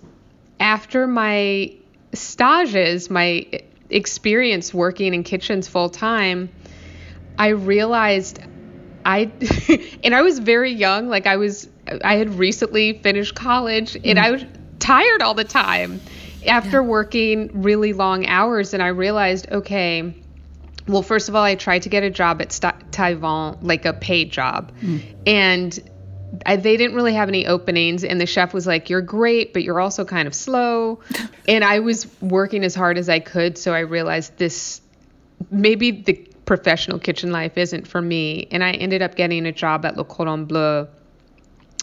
after 0.60 1.06
my 1.06 1.72
stages, 2.12 3.10
my 3.10 3.46
experience 3.90 4.72
working 4.72 5.14
in 5.14 5.24
kitchens 5.24 5.66
full 5.66 5.88
time, 5.88 6.50
I 7.38 7.48
realized 7.48 8.40
I 9.04 9.30
and 10.04 10.14
I 10.14 10.22
was 10.22 10.38
very 10.38 10.72
young. 10.72 11.08
Like 11.08 11.26
I 11.26 11.36
was, 11.36 11.68
I 12.02 12.16
had 12.16 12.38
recently 12.38 12.98
finished 12.98 13.34
college, 13.34 13.96
and 14.04 14.18
I 14.18 14.30
was 14.32 14.44
tired 14.78 15.22
all 15.22 15.34
the 15.34 15.44
time 15.44 16.00
after 16.46 16.82
yeah. 16.82 16.88
working 16.88 17.62
really 17.62 17.92
long 17.92 18.26
hours. 18.26 18.74
And 18.74 18.82
I 18.82 18.88
realized, 18.88 19.50
okay, 19.50 20.14
well, 20.86 21.02
first 21.02 21.28
of 21.28 21.34
all, 21.34 21.42
I 21.42 21.54
tried 21.54 21.82
to 21.82 21.88
get 21.88 22.02
a 22.02 22.10
job 22.10 22.42
at 22.42 22.52
St- 22.52 23.62
like 23.62 23.84
a 23.84 23.92
paid 23.92 24.30
job, 24.30 24.72
mm. 24.80 25.02
and 25.26 25.90
I, 26.46 26.56
they 26.56 26.76
didn't 26.76 26.96
really 26.96 27.14
have 27.14 27.28
any 27.28 27.46
openings. 27.46 28.04
And 28.04 28.20
the 28.20 28.26
chef 28.26 28.52
was 28.52 28.66
like, 28.66 28.90
"You're 28.90 29.00
great, 29.00 29.52
but 29.52 29.62
you're 29.62 29.80
also 29.80 30.04
kind 30.04 30.26
of 30.26 30.34
slow." 30.34 31.00
and 31.48 31.64
I 31.64 31.80
was 31.80 32.06
working 32.20 32.64
as 32.64 32.74
hard 32.74 32.98
as 32.98 33.08
I 33.08 33.20
could, 33.20 33.58
so 33.58 33.72
I 33.72 33.80
realized 33.80 34.36
this 34.36 34.80
maybe 35.50 35.90
the 35.90 36.28
professional 36.44 36.98
kitchen 36.98 37.32
life 37.32 37.56
isn't 37.56 37.86
for 37.86 38.00
me. 38.00 38.46
And 38.50 38.62
I 38.62 38.72
ended 38.72 39.02
up 39.02 39.14
getting 39.14 39.46
a 39.46 39.52
job 39.52 39.84
at 39.84 39.96
Le 39.96 40.04
Cordon 40.04 40.44
Bleu 40.44 40.86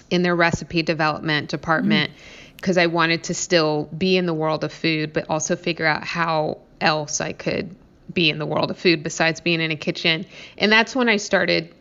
in 0.09 0.23
their 0.23 0.35
recipe 0.35 0.83
development 0.83 1.49
department 1.49 2.11
because 2.57 2.77
mm. 2.77 2.81
I 2.81 2.87
wanted 2.87 3.23
to 3.25 3.33
still 3.33 3.85
be 3.97 4.17
in 4.17 4.25
the 4.25 4.33
world 4.33 4.63
of 4.63 4.71
food, 4.71 5.13
but 5.13 5.29
also 5.29 5.55
figure 5.55 5.85
out 5.85 6.03
how 6.03 6.59
else 6.79 7.21
I 7.21 7.33
could 7.33 7.75
be 8.13 8.29
in 8.29 8.39
the 8.39 8.45
world 8.45 8.71
of 8.71 8.77
food 8.77 9.03
besides 9.03 9.39
being 9.39 9.61
in 9.61 9.71
a 9.71 9.75
kitchen. 9.75 10.25
And 10.57 10.71
that's 10.71 10.95
when 10.95 11.09
I 11.09 11.17
started 11.17 11.73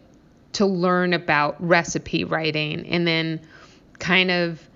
to 0.52 0.66
learn 0.66 1.12
about 1.12 1.56
recipe 1.64 2.24
writing 2.24 2.86
and 2.86 3.06
then 3.06 3.40
kind 3.98 4.30
of 4.30 4.66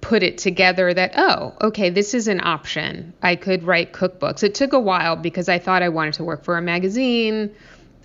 put 0.00 0.22
it 0.22 0.38
together 0.38 0.94
that, 0.94 1.12
oh, 1.16 1.54
okay, 1.60 1.90
this 1.90 2.14
is 2.14 2.28
an 2.28 2.40
option. 2.42 3.12
I 3.22 3.36
could 3.36 3.64
write 3.64 3.92
cookbooks. 3.92 4.42
It 4.42 4.54
took 4.54 4.72
a 4.72 4.78
while 4.78 5.16
because 5.16 5.48
I 5.48 5.58
thought 5.58 5.82
I 5.82 5.88
wanted 5.88 6.14
to 6.14 6.24
work 6.24 6.44
for 6.44 6.56
a 6.56 6.62
magazine. 6.62 7.54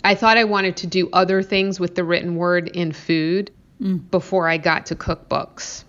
I 0.04 0.16
thought 0.16 0.38
I 0.38 0.44
wanted 0.44 0.76
to 0.78 0.88
do 0.88 1.10
other 1.14 1.42
things 1.42 1.80
with 1.80 1.96
the 1.96 2.04
written 2.04 2.36
word 2.36 2.68
in 2.70 2.92
food 2.92 3.52
mm. 3.82 4.10
before 4.12 4.48
I 4.48 4.58
got 4.58 4.86
to 4.88 4.96
cookbooks. 4.96 5.84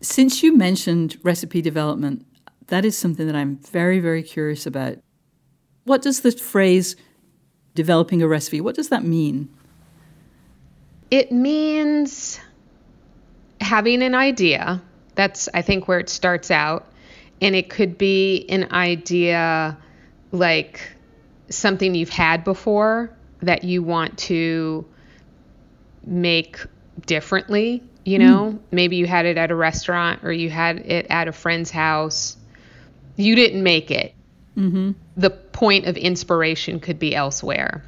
Since 0.00 0.42
you 0.42 0.56
mentioned 0.56 1.16
recipe 1.22 1.62
development, 1.62 2.26
that 2.66 2.84
is 2.84 2.98
something 2.98 3.26
that 3.26 3.36
I'm 3.36 3.56
very, 3.58 4.00
very 4.00 4.22
curious 4.22 4.66
about. 4.66 4.98
What 5.84 6.02
does 6.02 6.20
the 6.20 6.32
phrase 6.32 6.96
developing 7.74 8.22
a 8.22 8.28
recipe, 8.28 8.60
what 8.60 8.76
does 8.76 8.88
that 8.88 9.04
mean? 9.04 9.48
It 11.10 11.30
means 11.32 12.40
having 13.64 14.02
an 14.02 14.14
idea. 14.14 14.82
That's, 15.14 15.48
I 15.52 15.62
think, 15.62 15.88
where 15.88 15.98
it 15.98 16.08
starts 16.08 16.50
out. 16.50 16.86
And 17.40 17.56
it 17.56 17.68
could 17.68 17.98
be 17.98 18.46
an 18.48 18.72
idea 18.72 19.76
like 20.32 20.80
something 21.48 21.94
you've 21.94 22.08
had 22.08 22.44
before 22.44 23.14
that 23.42 23.64
you 23.64 23.82
want 23.82 24.18
to 24.18 24.86
make 26.04 26.58
differently. 27.06 27.82
You 28.04 28.18
know, 28.18 28.52
mm. 28.52 28.58
maybe 28.70 28.96
you 28.96 29.06
had 29.06 29.24
it 29.24 29.38
at 29.38 29.50
a 29.50 29.54
restaurant 29.54 30.24
or 30.24 30.32
you 30.32 30.50
had 30.50 30.78
it 30.78 31.06
at 31.08 31.26
a 31.26 31.32
friend's 31.32 31.70
house. 31.70 32.36
You 33.16 33.34
didn't 33.34 33.62
make 33.62 33.90
it. 33.90 34.14
Mm-hmm. 34.56 34.92
The 35.16 35.30
point 35.30 35.86
of 35.86 35.96
inspiration 35.96 36.80
could 36.80 36.98
be 36.98 37.14
elsewhere. 37.14 37.82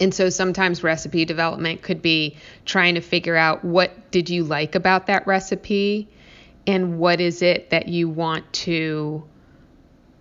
And 0.00 0.14
so 0.14 0.28
sometimes 0.28 0.82
recipe 0.82 1.24
development 1.24 1.82
could 1.82 2.02
be 2.02 2.36
trying 2.64 2.94
to 2.96 3.00
figure 3.00 3.36
out 3.36 3.64
what 3.64 4.10
did 4.10 4.28
you 4.28 4.44
like 4.44 4.74
about 4.74 5.06
that 5.06 5.26
recipe 5.26 6.08
and 6.66 6.98
what 6.98 7.20
is 7.20 7.42
it 7.42 7.70
that 7.70 7.88
you 7.88 8.08
want 8.08 8.50
to 8.52 9.24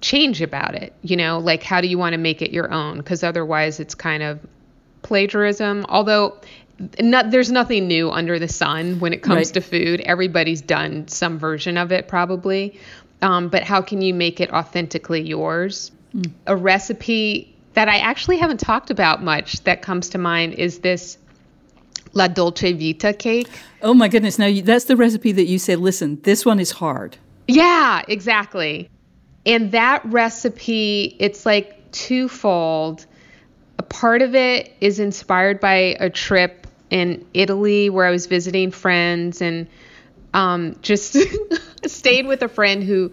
change 0.01 0.41
about 0.41 0.75
it, 0.75 0.93
you 1.01 1.17
know, 1.17 1.39
like 1.39 1.63
how 1.63 1.81
do 1.81 1.87
you 1.87 1.97
want 1.97 2.13
to 2.13 2.17
make 2.17 2.41
it 2.41 2.51
your 2.51 2.71
own 2.71 2.97
because 2.97 3.23
otherwise 3.23 3.79
it's 3.79 3.95
kind 3.95 4.21
of 4.21 4.39
plagiarism. 5.01 5.85
Although 5.89 6.39
not, 6.99 7.31
there's 7.31 7.51
nothing 7.51 7.87
new 7.87 8.11
under 8.11 8.37
the 8.37 8.47
sun 8.47 8.99
when 8.99 9.13
it 9.13 9.23
comes 9.23 9.47
right. 9.47 9.53
to 9.55 9.61
food. 9.61 10.01
Everybody's 10.01 10.61
done 10.61 11.07
some 11.07 11.39
version 11.39 11.77
of 11.77 11.91
it 11.91 12.07
probably. 12.07 12.79
Um, 13.21 13.49
but 13.49 13.63
how 13.63 13.81
can 13.81 14.01
you 14.01 14.13
make 14.13 14.39
it 14.39 14.51
authentically 14.51 15.21
yours? 15.21 15.91
Mm. 16.13 16.31
A 16.45 16.55
recipe 16.55 17.54
that 17.75 17.87
I 17.87 17.97
actually 17.97 18.37
haven't 18.37 18.59
talked 18.59 18.89
about 18.89 19.23
much 19.23 19.63
that 19.63 19.81
comes 19.81 20.09
to 20.09 20.17
mind 20.17 20.55
is 20.55 20.79
this 20.79 21.17
La 22.13 22.27
Dolce 22.27 22.71
Vita 22.73 23.13
cake. 23.13 23.47
Oh 23.81 23.93
my 23.93 24.07
goodness. 24.07 24.39
Now, 24.39 24.51
that's 24.63 24.85
the 24.85 24.95
recipe 24.95 25.33
that 25.33 25.45
you 25.45 25.59
said, 25.59 25.79
listen, 25.79 26.19
this 26.23 26.45
one 26.45 26.59
is 26.59 26.71
hard. 26.71 27.17
Yeah, 27.47 28.01
exactly. 28.07 28.89
And 29.45 29.71
that 29.73 30.03
recipe, 30.05 31.15
it's 31.19 31.45
like 31.45 31.91
twofold. 31.91 33.05
A 33.77 33.83
part 33.83 34.21
of 34.21 34.33
it 34.33 34.73
is 34.79 34.99
inspired 34.99 35.59
by 35.59 35.97
a 35.99 36.09
trip 36.09 36.65
in 36.89 37.25
Italy 37.33 37.89
where 37.89 38.05
I 38.05 38.11
was 38.11 38.25
visiting 38.25 38.71
friends 38.71 39.41
and 39.41 39.67
um, 40.33 40.77
just 40.81 41.17
stayed 41.85 42.25
with 42.25 42.41
a 42.41 42.47
friend 42.47 42.83
who 42.83 43.11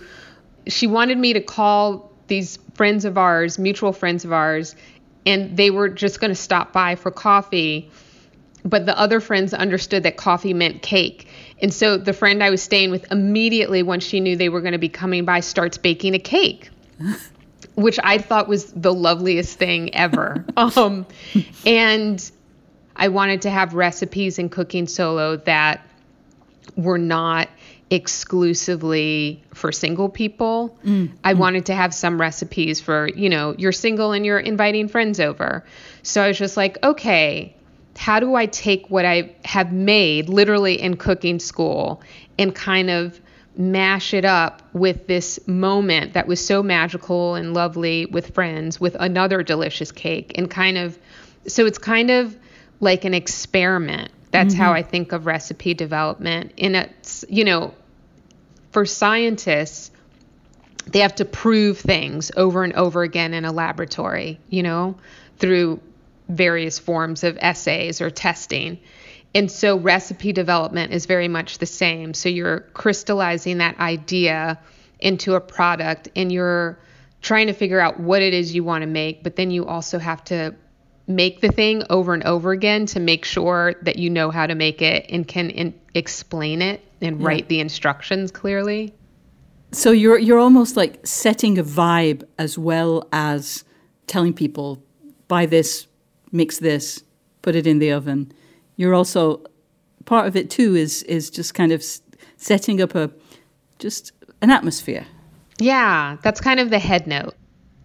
she 0.69 0.87
wanted 0.87 1.19
me 1.19 1.33
to 1.33 1.41
call 1.41 2.12
these 2.27 2.59
friends 2.75 3.05
of 3.05 3.19
ours, 3.19 3.59
mutual 3.59 3.93
friends 3.93 4.25
of 4.25 4.33
ours, 4.33 4.75
and 5.27 5.57
they 5.57 5.71
were 5.71 5.89
just 5.89 6.21
going 6.21 6.31
to 6.31 6.35
stop 6.35 6.73
by 6.73 6.95
for 6.95 7.11
coffee. 7.11 7.91
But 8.65 8.87
the 8.87 8.97
other 8.99 9.21
friends 9.21 9.53
understood 9.53 10.05
that 10.05 10.17
coffee 10.17 10.55
meant 10.55 10.83
cake. 10.83 11.29
And 11.61 11.75
so 11.75 11.97
the 11.97 12.13
friend 12.13 12.43
I 12.43 12.51
was 12.51 12.63
staying 12.63 12.91
with 12.91 13.11
immediately, 13.11 13.83
when 13.83 14.01
she 14.01 14.21
knew 14.21 14.37
they 14.37 14.49
were 14.49 14.61
going 14.61 14.73
to 14.73 14.79
be 14.79 14.89
coming 14.89 15.25
by, 15.25 15.41
starts 15.41 15.79
baking 15.79 16.15
a 16.15 16.19
cake. 16.19 16.71
which 17.75 17.99
I 18.03 18.19
thought 18.19 18.49
was 18.49 18.73
the 18.73 18.93
loveliest 18.93 19.59
thing 19.59 19.95
ever. 19.95 20.45
um, 20.57 21.07
and 21.65 22.31
I 22.97 23.09
wanted 23.09 23.43
to 23.43 23.51
have 23.51 23.75
recipes 23.75 24.39
in 24.39 24.49
cooking 24.49 24.87
solo 24.87 25.37
that 25.37 25.87
were 26.77 26.99
not 26.99 27.49
exclusively 27.93 29.45
for 29.53 29.71
single 29.71 30.09
people. 30.09 30.79
Mm. 30.83 31.11
I 31.23 31.35
mm. 31.35 31.39
wanted 31.39 31.67
to 31.67 31.75
have 31.75 31.93
some 31.93 32.19
recipes 32.19 32.81
for, 32.81 33.09
you 33.09 33.29
know, 33.29 33.55
you're 33.59 33.71
single 33.71 34.13
and 34.13 34.25
you're 34.25 34.41
inviting 34.41 34.89
friends 34.89 35.21
over. 35.21 35.63
So 36.03 36.23
I 36.23 36.29
was 36.29 36.39
just 36.39 36.57
like, 36.57 36.83
okay, 36.83 37.55
how 37.95 38.19
do 38.19 38.35
I 38.35 38.47
take 38.47 38.89
what 38.89 39.05
I 39.05 39.37
have 39.45 39.75
made 39.75 40.31
literally 40.31 40.81
in 40.81 40.97
cooking 40.97 41.39
school 41.39 42.03
and 42.39 42.55
kind 42.55 42.89
of 42.89 43.21
mash 43.59 44.15
it 44.15 44.25
up 44.25 44.63
with 44.73 45.07
this 45.07 45.39
moment 45.47 46.15
that 46.15 46.27
was 46.27 46.45
so 46.45 46.63
magical 46.63 47.35
and 47.35 47.53
lovely 47.53 48.07
with 48.07 48.35
friends 48.35 48.81
with 48.81 48.97
another 48.99 49.43
delicious 49.43 49.93
cake 49.93 50.33
and 50.37 50.51
kind 50.51 50.79
of 50.79 50.99
so 51.47 51.67
it's 51.67 51.77
kind 51.77 52.11
of 52.11 52.35
like 52.81 53.05
an 53.05 53.13
experiment 53.13 54.11
that's 54.33 54.55
mm-hmm. 54.55 54.63
how 54.63 54.73
I 54.73 54.83
think 54.83 55.13
of 55.13 55.27
recipe 55.27 55.75
development. 55.75 56.53
In 56.57 56.75
a, 56.75 56.89
you 57.29 57.45
know, 57.45 57.75
for 58.73 58.87
scientists, 58.87 59.91
they 60.87 61.01
have 61.01 61.15
to 61.17 61.25
prove 61.25 61.79
things 61.79 62.33
over 62.37 62.65
and 62.65 62.73
over 62.73 63.03
again 63.03 63.35
in 63.35 63.45
a 63.45 63.53
laboratory, 63.53 64.41
you 64.49 64.63
know, 64.63 64.97
through 65.39 65.81
various 66.29 66.79
forms 66.79 67.23
of 67.23 67.39
essays 67.41 68.01
or 68.01 68.11
testing. 68.11 68.81
And 69.35 69.51
so 69.51 69.77
recipe 69.79 70.33
development 70.33 70.93
is 70.93 71.07
very 71.07 71.29
much 71.29 71.59
the 71.59 71.67
same. 71.67 72.15
So 72.15 72.29
you're 72.29 72.61
crystallizing 72.61 73.59
that 73.59 73.79
idea 73.79 74.59
into 74.99 75.35
a 75.35 75.41
product 75.41 76.09
and 76.17 76.33
you're 76.33 76.79
trying 77.21 77.47
to 77.47 77.53
figure 77.53 77.79
out 77.79 78.01
what 78.01 78.23
it 78.23 78.35
is 78.35 78.55
you 78.55 78.65
want 78.65 78.83
to 78.83 78.89
make, 78.89 79.23
but 79.23 79.37
then 79.37 79.51
you 79.51 79.67
also 79.67 79.99
have 79.99 80.25
to 80.25 80.55
make 81.07 81.41
the 81.41 81.49
thing 81.49 81.83
over 81.91 82.15
and 82.15 82.25
over 82.25 82.53
again 82.53 82.87
to 82.87 83.01
make 83.01 83.25
sure 83.25 83.75
that 83.83 83.97
you 83.97 84.09
know 84.11 84.31
how 84.31 84.47
to 84.47 84.55
make 84.55 84.83
it 84.83 85.07
and 85.09 85.27
can 85.27 85.51
in- 85.51 85.75
explain 85.95 86.63
it 86.63 86.81
and 87.03 87.21
yeah. 87.21 87.27
write 87.27 87.49
the 87.49 87.61
instructions 87.61 88.31
clearly. 88.31 88.95
So 89.73 89.91
you're 89.91 90.19
you're 90.19 90.39
almost 90.39 90.77
like 90.77 91.07
setting 91.07 91.59
a 91.59 91.65
vibe 91.65 92.25
as 92.39 92.59
well 92.59 93.09
as 93.13 93.65
telling 94.07 94.35
people 94.35 94.83
buy 95.29 95.47
this, 95.47 95.87
mix 96.31 96.59
this, 96.59 97.03
put 97.41 97.57
it 97.57 97.67
in 97.67 97.79
the 97.79 97.93
oven. 97.93 98.33
You're 98.77 98.95
also 98.95 99.43
part 100.05 100.27
of 100.27 100.37
it 100.37 100.51
too 100.51 100.75
is 100.75 101.03
is 101.05 101.31
just 101.31 101.55
kind 101.55 101.73
of 101.73 101.85
setting 102.37 102.81
up 102.81 102.95
a 102.95 103.11
just 103.79 104.13
an 104.43 104.51
atmosphere. 104.51 105.07
Yeah, 105.59 106.17
that's 106.23 106.41
kind 106.41 106.61
of 106.61 106.71
the 106.71 106.79
head 106.79 107.07
note. 107.07 107.35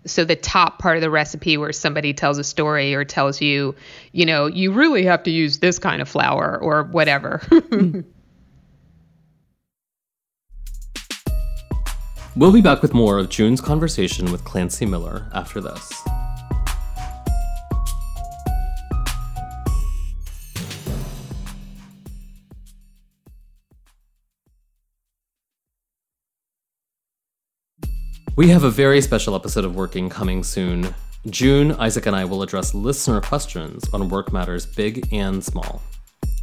So 0.05 0.24
the 0.24 0.36
top 0.36 0.79
part 0.79 0.95
of 0.95 1.01
the 1.01 1.09
recipe 1.09 1.57
where 1.57 1.74
somebody 1.74 2.13
tells 2.13 2.38
a 2.38 2.43
story 2.43 2.95
or 2.95 3.03
tells 3.03 3.41
you, 3.41 3.75
you 4.13 4.25
know, 4.25 4.45
you 4.45 4.71
really 4.71 5.03
have 5.03 5.21
to 5.24 5.31
use 5.31 5.59
this 5.59 5.79
kind 5.79 6.01
of 6.01 6.07
flour 6.07 6.57
or 6.62 6.83
whatever. 6.83 7.41
Mm. 7.50 8.05
we'll 12.38 12.51
be 12.51 12.62
back 12.62 12.84
with 12.84 12.94
more 12.94 13.17
of 13.17 13.29
June's 13.29 13.60
conversation 13.60 14.32
with 14.32 14.44
Klancy 14.44 14.88
Miller 14.88 15.27
after 15.34 15.60
this. 15.60 15.91
We 28.36 28.50
have 28.50 28.63
a 28.63 28.70
very 28.70 29.01
special 29.01 29.34
episode 29.34 29.65
of 29.65 29.75
Working 29.75 30.08
coming 30.08 30.44
soon. 30.44 30.94
June, 31.27 31.72
Isaac, 31.72 32.06
and 32.06 32.15
I 32.15 32.24
will 32.24 32.44
address 32.44 32.75
listener 32.75 33.20
questions 33.20 33.89
on 33.91 34.10
work 34.10 34.32
matters 34.32 34.67
big 34.67 35.12
and 35.12 35.44
small. 35.44 35.82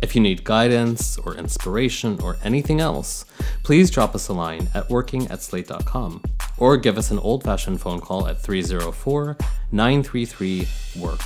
If 0.04 0.14
you 0.14 0.20
need 0.20 0.44
guidance 0.44 1.16
or 1.16 1.34
inspiration 1.34 2.20
or 2.20 2.36
anything 2.44 2.78
else, 2.78 3.24
please 3.62 3.90
drop 3.90 4.14
us 4.14 4.28
a 4.28 4.34
line 4.34 4.68
at 4.74 4.90
working 4.90 5.26
at 5.28 5.40
slate.com 5.42 6.22
or 6.58 6.76
give 6.76 6.98
us 6.98 7.10
an 7.10 7.18
old 7.20 7.42
fashioned 7.42 7.80
phone 7.80 8.00
call 8.00 8.28
at 8.28 8.38
304 8.38 9.38
933 9.72 10.68
WORK. 10.98 11.20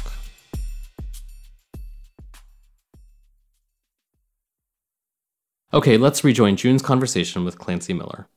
Okay, 5.75 5.97
let's 5.97 6.23
rejoin 6.23 6.55
June's 6.55 6.81
conversation 6.81 7.45
with 7.45 7.59
Klancy 7.59 7.97
Miller. 7.99 8.29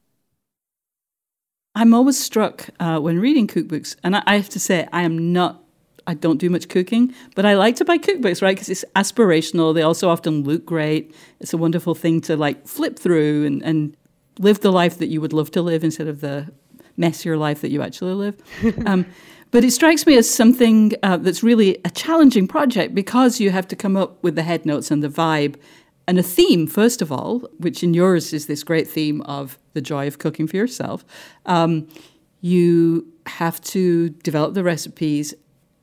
I'm 1.76 1.94
always 1.94 2.20
struck 2.20 2.68
uh, 2.80 2.98
when 2.98 3.20
reading 3.20 3.46
cookbooks, 3.46 3.96
and 4.04 4.16
I, 4.16 4.24
I 4.26 4.38
have 4.38 4.50
to 4.50 4.60
say, 4.60 4.88
I 4.92 5.04
am 5.04 5.32
not 5.34 5.61
I 6.08 6.14
don't 6.14 6.38
do 6.38 6.50
much 6.50 6.70
cooking, 6.70 7.14
but 7.36 7.46
I 7.46 7.56
like 7.56 7.76
to 7.78 7.86
buy 7.86 7.98
cookbooks, 7.98 8.42
right? 8.42 8.56
Because 8.56 8.70
it's 8.70 8.86
aspirational. 8.96 9.74
They 9.74 9.84
also 9.84 10.10
often 10.10 10.44
look 10.44 10.66
great. 10.66 11.16
It's 11.40 11.54
a 11.54 11.58
wonderful 11.58 11.96
thing 11.96 12.22
to 12.22 12.36
like 12.36 12.68
flip 12.68 12.98
through 12.98 13.46
and, 13.46 13.64
and 13.64 13.96
live 14.40 14.62
the 14.62 14.72
life 14.72 14.98
that 15.00 15.08
you 15.08 15.22
would 15.22 15.34
love 15.34 15.52
to 15.52 15.62
live 15.62 15.84
instead 15.84 16.08
of 16.08 16.22
the 16.22 16.52
messier 16.98 17.38
life 17.38 17.62
that 17.62 17.72
you 17.72 17.82
actually 17.82 18.14
live. 18.14 18.38
um, 18.86 19.06
but 19.52 19.64
it 19.64 19.72
strikes 19.72 20.06
me 20.06 20.18
as 20.18 20.30
something 20.30 20.94
uh, 21.04 21.18
that's 21.18 21.44
really 21.44 21.80
a 21.84 21.90
challenging 21.90 22.48
project 22.48 22.96
because 22.96 23.40
you 23.40 23.52
have 23.52 23.68
to 23.68 23.76
come 23.76 23.98
up 23.98 24.22
with 24.24 24.36
the 24.36 24.44
head 24.44 24.66
notes 24.66 24.92
and 24.92 25.04
the 25.04 25.10
vibe 25.10 25.56
and 26.08 26.18
a 26.18 26.24
theme, 26.24 26.68
first 26.68 27.02
of 27.02 27.12
all, 27.12 27.40
which 27.58 27.84
in 27.84 27.94
yours 27.94 28.34
is 28.34 28.48
this 28.48 28.64
great 28.64 28.88
theme 28.88 29.22
of 29.22 29.58
the 29.74 29.82
joy 29.82 30.08
of 30.08 30.20
cooking 30.20 30.48
for 30.48 30.58
yourself. 30.58 31.06
Um, 31.46 31.88
you 32.42 33.08
have 33.28 33.62
to 33.62 34.10
develop 34.10 34.54
the 34.54 34.64
recipes, 34.64 35.34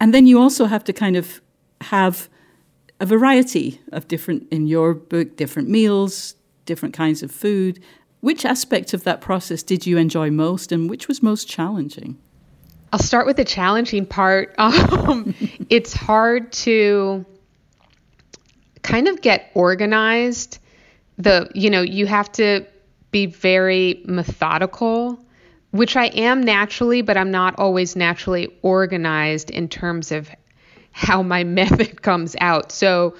and 0.00 0.14
then 0.14 0.26
you 0.26 0.40
also 0.40 0.66
have 0.66 0.84
to 0.84 0.92
kind 0.92 1.16
of 1.16 1.40
have 1.82 2.28
a 3.00 3.06
variety 3.06 3.80
of 3.92 4.08
different, 4.08 4.46
in 4.50 4.66
your 4.66 4.94
book, 4.94 5.36
different 5.36 5.68
meals, 5.68 6.34
different 6.66 6.94
kinds 6.94 7.22
of 7.22 7.30
food. 7.30 7.80
Which 8.20 8.44
aspect 8.44 8.92
of 8.92 9.04
that 9.04 9.20
process 9.20 9.62
did 9.62 9.86
you 9.86 9.96
enjoy 9.96 10.30
most, 10.30 10.72
and 10.72 10.90
which 10.90 11.06
was 11.06 11.22
most 11.22 11.48
challenging? 11.48 12.18
I'll 12.92 12.98
start 12.98 13.26
with 13.26 13.36
the 13.36 13.44
challenging 13.44 14.06
part. 14.06 14.54
Um, 14.58 15.34
it's 15.70 15.94
hard 15.94 16.52
to 16.52 17.24
kind 18.82 19.08
of 19.08 19.22
get 19.22 19.50
organized. 19.54 20.58
The, 21.16 21.50
you 21.54 21.70
know, 21.70 21.80
you 21.80 22.06
have 22.06 22.30
to 22.32 22.66
be 23.10 23.24
very 23.26 24.02
methodical, 24.04 25.18
which 25.70 25.96
I 25.96 26.06
am 26.06 26.42
naturally, 26.42 27.02
but 27.02 27.16
I'm 27.16 27.30
not 27.30 27.58
always 27.58 27.96
naturally 27.96 28.48
organized 28.62 29.50
in 29.50 29.68
terms 29.68 30.12
of 30.12 30.30
how 30.92 31.22
my 31.22 31.44
method 31.60 32.02
comes 32.02 32.36
out. 32.40 32.72
So, 32.72 33.16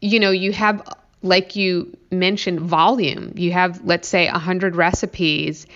you 0.00 0.20
know, 0.20 0.30
you 0.30 0.52
have, 0.52 0.82
like 1.22 1.56
you 1.56 1.96
mentioned, 2.10 2.60
volume. 2.60 3.32
You 3.36 3.52
have, 3.52 3.84
let's 3.84 4.08
say, 4.08 4.30
100 4.30 4.76
recipes. 4.76 5.66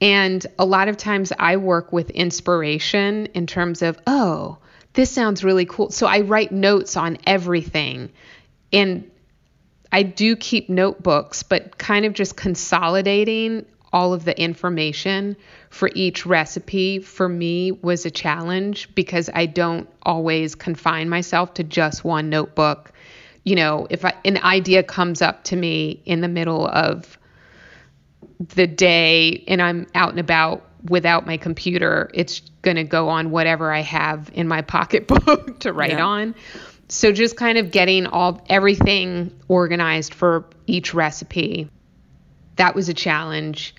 And 0.00 0.44
a 0.58 0.64
lot 0.64 0.88
of 0.88 0.96
times 0.96 1.32
I 1.38 1.56
work 1.56 1.92
with 1.92 2.10
inspiration 2.10 3.26
in 3.26 3.46
terms 3.46 3.82
of, 3.82 3.98
oh, 4.06 4.58
this 4.92 5.10
sounds 5.10 5.44
really 5.44 5.66
cool. 5.66 5.90
So 5.90 6.06
I 6.06 6.20
write 6.20 6.52
notes 6.52 6.96
on 6.96 7.18
everything 7.26 8.10
and 8.72 9.10
I 9.92 10.02
do 10.02 10.36
keep 10.36 10.68
notebooks, 10.68 11.42
but 11.42 11.78
kind 11.78 12.04
of 12.04 12.12
just 12.12 12.36
consolidating 12.36 13.66
all 13.92 14.12
of 14.12 14.24
the 14.24 14.38
information 14.38 15.36
for 15.70 15.90
each 15.94 16.26
recipe 16.26 16.98
for 16.98 17.28
me 17.28 17.72
was 17.72 18.04
a 18.04 18.10
challenge 18.10 18.94
because 18.94 19.30
I 19.32 19.46
don't 19.46 19.88
always 20.02 20.54
confine 20.54 21.08
myself 21.08 21.54
to 21.54 21.64
just 21.64 22.04
one 22.04 22.28
notebook. 22.28 22.92
You 23.44 23.56
know, 23.56 23.86
if 23.88 24.04
I, 24.04 24.14
an 24.24 24.38
idea 24.38 24.82
comes 24.82 25.22
up 25.22 25.44
to 25.44 25.56
me 25.56 26.02
in 26.04 26.20
the 26.20 26.28
middle 26.28 26.66
of 26.66 27.18
the 28.38 28.66
day 28.66 29.44
and 29.48 29.62
I'm 29.62 29.86
out 29.94 30.10
and 30.10 30.20
about 30.20 30.66
without 30.88 31.26
my 31.26 31.36
computer, 31.36 32.10
it's 32.12 32.40
going 32.62 32.76
to 32.76 32.84
go 32.84 33.08
on 33.08 33.30
whatever 33.30 33.72
I 33.72 33.80
have 33.80 34.30
in 34.34 34.48
my 34.48 34.62
pocketbook 34.62 35.60
to 35.60 35.72
write 35.72 35.92
yeah. 35.92 36.04
on 36.04 36.34
so 36.88 37.12
just 37.12 37.36
kind 37.36 37.58
of 37.58 37.70
getting 37.70 38.06
all 38.06 38.44
everything 38.48 39.32
organized 39.48 40.14
for 40.14 40.46
each 40.66 40.94
recipe 40.94 41.68
that 42.56 42.74
was 42.74 42.88
a 42.88 42.94
challenge 42.94 43.74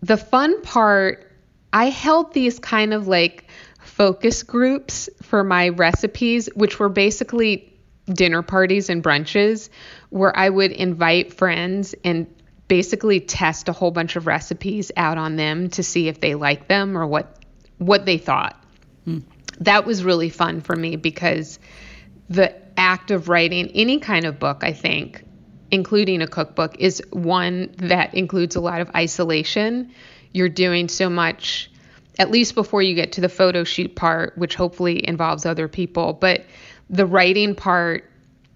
the 0.00 0.16
fun 0.16 0.60
part 0.62 1.32
i 1.72 1.86
held 1.86 2.32
these 2.32 2.58
kind 2.58 2.92
of 2.92 3.08
like 3.08 3.44
focus 3.80 4.42
groups 4.42 5.08
for 5.22 5.42
my 5.44 5.68
recipes 5.70 6.48
which 6.54 6.78
were 6.78 6.88
basically 6.88 7.72
dinner 8.06 8.42
parties 8.42 8.88
and 8.88 9.02
brunches 9.02 9.68
where 10.10 10.36
i 10.36 10.48
would 10.48 10.72
invite 10.72 11.32
friends 11.32 11.94
and 12.04 12.26
basically 12.68 13.20
test 13.20 13.68
a 13.68 13.72
whole 13.72 13.90
bunch 13.90 14.16
of 14.16 14.26
recipes 14.26 14.90
out 14.96 15.18
on 15.18 15.36
them 15.36 15.70
to 15.70 15.82
see 15.82 16.08
if 16.08 16.20
they 16.20 16.34
liked 16.34 16.68
them 16.68 16.96
or 16.96 17.06
what 17.06 17.42
what 17.78 18.04
they 18.04 18.18
thought 18.18 18.62
mm. 19.06 19.22
that 19.60 19.86
was 19.86 20.04
really 20.04 20.30
fun 20.30 20.60
for 20.60 20.74
me 20.74 20.96
because 20.96 21.58
the 22.28 22.54
act 22.76 23.10
of 23.10 23.28
writing 23.28 23.70
any 23.74 23.98
kind 23.98 24.24
of 24.24 24.38
book, 24.38 24.62
I 24.62 24.72
think, 24.72 25.24
including 25.70 26.22
a 26.22 26.26
cookbook, 26.26 26.76
is 26.78 27.02
one 27.10 27.74
that 27.78 28.14
includes 28.14 28.56
a 28.56 28.60
lot 28.60 28.80
of 28.80 28.90
isolation. 28.94 29.90
You're 30.32 30.48
doing 30.48 30.88
so 30.88 31.08
much, 31.10 31.70
at 32.18 32.30
least 32.30 32.54
before 32.54 32.82
you 32.82 32.94
get 32.94 33.12
to 33.12 33.20
the 33.20 33.28
photo 33.28 33.64
shoot 33.64 33.96
part, 33.96 34.36
which 34.38 34.54
hopefully 34.54 35.06
involves 35.06 35.46
other 35.46 35.68
people. 35.68 36.12
But 36.12 36.44
the 36.88 37.06
writing 37.06 37.54
part 37.54 38.10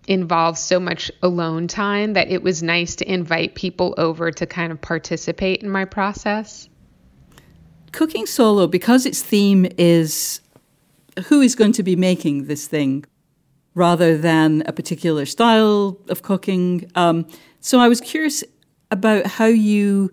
involves 0.07 0.61
so 0.61 0.81
much 0.81 1.11
alone 1.23 1.69
time 1.69 2.15
that 2.15 2.29
it 2.31 2.43
was 2.43 2.63
nice 2.63 2.97
to 2.97 3.11
invite 3.11 3.55
people 3.55 3.95
over 3.99 4.31
to 4.33 4.47
kind 4.47 4.73
of 4.73 4.81
participate 4.81 5.63
in 5.63 5.71
my 5.71 5.85
process. 5.85 6.69
Cooking 7.93 8.27
solo, 8.27 8.67
because 8.67 9.05
its 9.07 9.23
theme 9.23 9.67
is 9.79 10.41
who 11.27 11.41
is 11.41 11.55
going 11.55 11.73
to 11.73 11.83
be 11.83 11.97
making 11.97 12.47
this 12.47 12.67
thing 12.67 13.05
rather 13.81 14.19
than 14.19 14.63
a 14.67 14.73
particular 14.73 15.25
style 15.25 15.97
of 16.11 16.21
cooking. 16.21 16.91
Um, 16.97 17.27
so 17.61 17.81
I 17.81 17.89
was 17.89 17.99
curious 18.03 18.45
about 18.91 19.27
how 19.27 19.47
you 19.47 20.11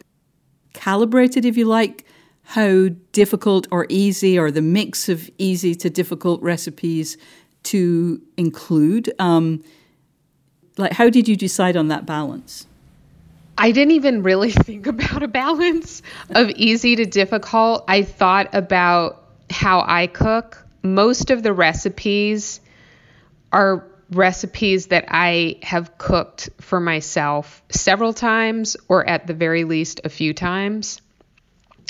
calibrated, 0.74 1.44
if 1.44 1.58
you 1.58 1.66
like, 1.66 2.06
how 2.44 2.88
difficult 3.12 3.68
or 3.70 3.86
easy, 3.90 4.40
or 4.40 4.52
the 4.52 4.62
mix 4.62 5.10
of 5.10 5.30
easy 5.38 5.76
to 5.76 5.90
difficult 5.90 6.42
recipes 6.42 7.18
to 7.64 8.22
include. 8.38 9.12
Um, 9.20 9.62
like, 10.78 10.94
how 10.94 11.10
did 11.10 11.28
you 11.28 11.36
decide 11.36 11.76
on 11.76 11.90
that 11.90 12.06
balance? 12.06 12.66
I 13.58 13.72
didn't 13.74 13.92
even 13.92 14.24
really 14.24 14.52
think 14.68 14.88
about 14.88 15.24
a 15.24 15.28
balance 15.28 16.02
of 16.30 16.50
easy 16.52 16.96
to 16.96 17.06
difficult. 17.06 17.84
I 17.90 18.04
thought 18.04 18.48
about 18.56 19.26
how 19.50 19.84
I 19.86 20.08
cook. 20.08 20.66
Most 20.84 21.32
of 21.32 21.44
the 21.44 21.52
recipes 21.52 22.62
are 23.52 23.86
recipes 24.12 24.88
that 24.88 25.06
I 25.10 25.58
have 25.64 25.98
cooked 25.98 26.50
for 26.60 26.80
myself 26.80 27.62
several 27.70 28.14
times 28.14 28.78
or 28.88 29.08
at 29.08 29.28
the 29.28 29.34
very 29.34 29.64
least 29.64 30.02
a 30.04 30.10
few 30.10 30.34
times. 30.34 31.02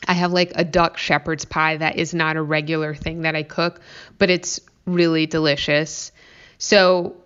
I 0.07 0.13
have 0.13 0.31
like 0.31 0.53
a 0.55 0.63
duck 0.63 0.97
shepherd's 0.97 1.45
pie 1.45 1.77
that 1.77 1.97
is 1.97 2.13
not 2.13 2.37
a 2.37 2.41
regular 2.41 2.95
thing 2.95 3.21
that 3.21 3.35
I 3.35 3.43
cook, 3.43 3.81
but 4.17 4.29
it's 4.29 4.59
really 4.85 5.25
delicious. 5.25 6.11
So 6.57 7.17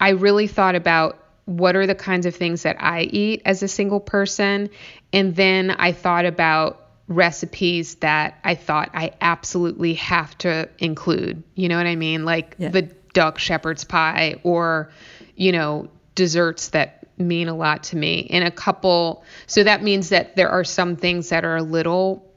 I 0.00 0.10
really 0.10 0.46
thought 0.46 0.74
about 0.74 1.18
what 1.44 1.76
are 1.76 1.86
the 1.86 1.94
kinds 1.94 2.26
of 2.26 2.34
things 2.34 2.62
that 2.62 2.76
I 2.80 3.02
eat 3.02 3.42
as 3.44 3.62
a 3.62 3.68
single 3.68 4.00
person. 4.00 4.70
And 5.12 5.34
then 5.34 5.70
I 5.70 5.92
thought 5.92 6.26
about 6.26 6.86
recipes 7.08 7.96
that 7.96 8.38
I 8.44 8.54
thought 8.54 8.90
I 8.92 9.12
absolutely 9.20 9.94
have 9.94 10.36
to 10.38 10.68
include. 10.78 11.42
You 11.54 11.68
know 11.68 11.78
what 11.78 11.86
I 11.86 11.96
mean? 11.96 12.24
Like 12.24 12.54
yeah. 12.58 12.68
the 12.68 12.90
duck 13.18 13.38
shepherd's 13.38 13.84
pie 13.84 14.36
or, 14.42 14.90
you 15.36 15.52
know, 15.52 15.88
desserts 16.14 16.68
that 16.68 17.06
mean 17.18 17.48
a 17.48 17.54
lot 17.54 17.84
to 17.84 17.96
me. 17.96 18.28
And 18.30 18.44
a 18.44 18.50
couple, 18.50 19.24
so 19.46 19.64
that 19.64 19.82
means 19.82 20.10
that 20.10 20.36
there 20.36 20.50
are 20.50 20.64
some 20.64 20.96
things 20.96 21.30
that 21.30 21.44
are 21.44 21.56
a 21.56 21.62
little 21.62 22.32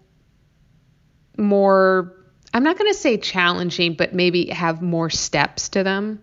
more, 1.37 2.13
I'm 2.53 2.63
not 2.63 2.77
going 2.77 2.91
to 2.91 2.97
say 2.97 3.17
challenging, 3.17 3.93
but 3.93 4.13
maybe 4.13 4.47
have 4.47 4.81
more 4.81 5.09
steps 5.09 5.69
to 5.69 5.83
them 5.83 6.21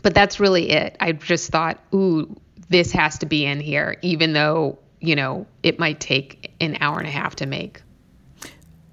but 0.00 0.14
that's 0.14 0.40
really 0.40 0.70
it. 0.70 0.96
I 1.00 1.12
just 1.12 1.50
thought, 1.50 1.78
ooh, 1.92 2.40
this 2.68 2.92
has 2.92 3.18
to 3.18 3.26
be 3.26 3.44
in 3.44 3.60
here, 3.60 3.96
even 4.02 4.32
though, 4.32 4.78
you 5.00 5.16
know, 5.16 5.46
it 5.62 5.78
might 5.78 6.00
take 6.00 6.54
an 6.60 6.78
hour 6.80 6.98
and 6.98 7.06
a 7.06 7.10
half 7.10 7.36
to 7.36 7.46
make. 7.46 7.82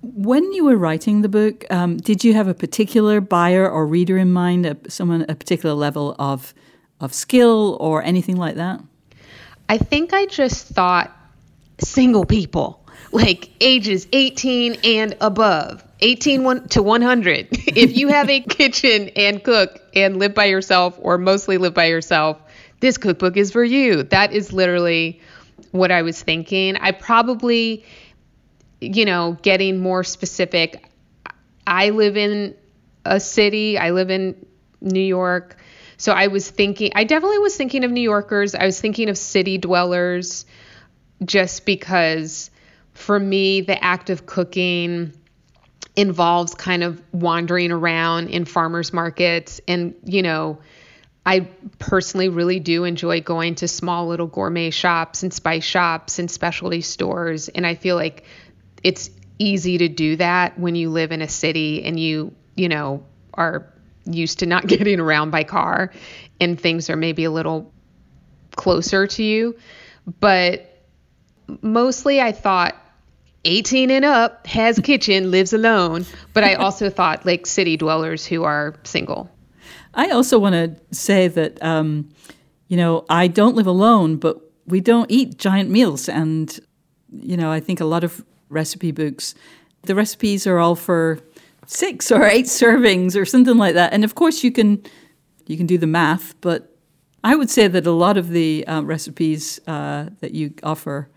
When 0.01 0.53
you 0.53 0.65
were 0.65 0.77
writing 0.77 1.21
the 1.21 1.29
book, 1.29 1.65
um, 1.69 1.97
did 1.97 2.23
you 2.23 2.33
have 2.33 2.47
a 2.47 2.53
particular 2.53 3.19
buyer 3.19 3.69
or 3.69 3.85
reader 3.85 4.17
in 4.17 4.31
mind, 4.31 4.65
a, 4.65 4.77
someone 4.89 5.25
a 5.27 5.35
particular 5.35 5.75
level 5.75 6.15
of 6.19 6.53
of 7.01 7.13
skill 7.13 7.77
or 7.79 8.03
anything 8.03 8.35
like 8.35 8.55
that? 8.55 8.81
I 9.69 9.77
think 9.77 10.13
I 10.13 10.25
just 10.25 10.67
thought 10.67 11.15
single 11.79 12.25
people, 12.25 12.85
like 13.11 13.49
ages 13.61 14.07
18 14.11 14.79
and 14.83 15.15
above. 15.21 15.83
18 16.01 16.67
to 16.69 16.81
100. 16.81 17.47
if 17.51 17.95
you 17.95 18.07
have 18.07 18.29
a 18.29 18.39
kitchen 18.49 19.09
and 19.15 19.43
cook 19.43 19.81
and 19.93 20.17
live 20.17 20.33
by 20.33 20.45
yourself 20.45 20.97
or 21.01 21.17
mostly 21.17 21.57
live 21.57 21.73
by 21.73 21.85
yourself, 21.85 22.37
this 22.79 22.97
cookbook 22.97 23.35
is 23.35 23.51
for 23.51 23.63
you. 23.63 24.03
That 24.03 24.31
is 24.31 24.53
literally 24.53 25.19
what 25.71 25.91
I 25.91 26.01
was 26.01 26.21
thinking. 26.21 26.77
I 26.77 26.91
probably, 26.91 27.83
you 28.81 29.05
know, 29.05 29.37
getting 29.41 29.79
more 29.79 30.03
specific. 30.03 30.85
I 31.65 31.89
live 31.89 32.17
in 32.17 32.55
a 33.05 33.19
city, 33.19 33.77
I 33.77 33.91
live 33.91 34.09
in 34.09 34.45
New 34.81 34.99
York. 34.99 35.57
So 35.97 36.13
I 36.13 36.27
was 36.27 36.49
thinking, 36.49 36.91
I 36.95 37.03
definitely 37.03 37.39
was 37.39 37.57
thinking 37.57 37.83
of 37.83 37.91
New 37.91 38.01
Yorkers. 38.01 38.55
I 38.55 38.65
was 38.65 38.79
thinking 38.79 39.09
of 39.09 39.17
city 39.17 39.57
dwellers 39.57 40.45
just 41.25 41.65
because 41.65 42.51
for 42.93 43.19
me, 43.19 43.61
the 43.61 43.81
act 43.83 44.09
of 44.09 44.25
cooking 44.25 45.13
involves 45.95 46.53
kind 46.53 46.83
of 46.83 47.01
wandering 47.13 47.71
around 47.71 48.29
in 48.29 48.45
farmers 48.45 48.93
markets 48.93 49.59
and 49.67 49.95
you 50.05 50.21
know 50.21 50.59
I 51.25 51.41
personally 51.77 52.29
really 52.29 52.59
do 52.59 52.85
enjoy 52.85 53.21
going 53.21 53.55
to 53.55 53.67
small 53.67 54.07
little 54.07 54.27
gourmet 54.27 54.69
shops 54.69 55.23
and 55.23 55.33
spice 55.33 55.65
shops 55.65 56.17
and 56.17 56.31
specialty 56.31 56.81
stores 56.81 57.49
and 57.49 57.67
I 57.67 57.75
feel 57.75 57.95
like 57.97 58.23
it's 58.83 59.09
easy 59.37 59.77
to 59.77 59.87
do 59.87 60.15
that 60.17 60.57
when 60.59 60.75
you 60.75 60.89
live 60.89 61.11
in 61.11 61.21
a 61.21 61.29
city 61.29 61.83
and 61.83 61.99
you 61.99 62.33
you 62.55 62.67
know 62.67 63.03
are 63.33 63.71
used 64.05 64.39
to 64.39 64.45
not 64.45 64.67
getting 64.73 64.99
around 64.99 65.31
by 65.31 65.43
car 65.43 65.91
and 66.39 66.59
things 66.59 66.89
are 66.89 66.95
maybe 66.95 67.23
a 67.23 67.31
little 67.31 67.71
closer 68.55 69.07
to 69.07 69.23
you 69.23 69.57
but 70.19 70.69
mostly 71.61 72.21
I 72.21 72.31
thought 72.31 72.75
18 73.45 73.91
and 73.91 74.05
up, 74.05 74.45
has 74.47 74.79
kitchen, 74.83 75.31
lives 75.31 75.53
alone. 75.53 76.05
But 76.33 76.43
I 76.43 76.55
also 76.55 76.89
thought 76.89 77.25
like 77.25 77.45
city 77.45 77.77
dwellers 77.77 78.25
who 78.25 78.43
are 78.43 78.75
single. 78.83 79.29
I 79.93 80.09
also 80.09 80.37
want 80.37 80.53
to 80.53 80.95
say 80.95 81.27
that, 81.27 81.61
um, 81.63 82.09
you 82.67 82.77
know, 82.77 83.05
I 83.09 83.27
don't 83.27 83.55
live 83.55 83.67
alone, 83.67 84.17
but 84.17 84.39
we 84.65 84.81
don't 84.81 85.09
eat 85.09 85.37
giant 85.37 85.69
meals. 85.69 86.07
And, 86.07 86.57
you 87.11 87.35
know, 87.35 87.51
I 87.51 87.59
think 87.59 87.79
a 87.79 87.85
lot 87.85 88.03
of 88.03 88.23
recipe 88.49 88.91
books, 88.91 89.35
the 89.83 89.95
recipes 89.95 90.45
are 90.45 90.59
all 90.59 90.75
for 90.75 91.19
six 91.65 92.11
or 92.11 92.25
eight 92.25 92.45
servings 92.45 93.15
or 93.15 93.25
something 93.25 93.57
like 93.57 93.75
that. 93.75 93.93
And 93.93 94.03
of 94.03 94.15
course, 94.15 94.43
you 94.43 94.51
can 94.51 94.83
you 95.47 95.57
can 95.57 95.65
do 95.65 95.77
the 95.77 95.87
math, 95.87 96.39
but 96.41 96.75
I 97.23 97.35
would 97.35 97.49
say 97.49 97.67
that 97.67 97.87
a 97.87 97.91
lot 97.91 98.17
of 98.17 98.29
the 98.29 98.65
uh, 98.67 98.81
recipes 98.81 99.59
uh, 99.67 100.09
that 100.19 100.33
you 100.33 100.53
offer 100.63 101.09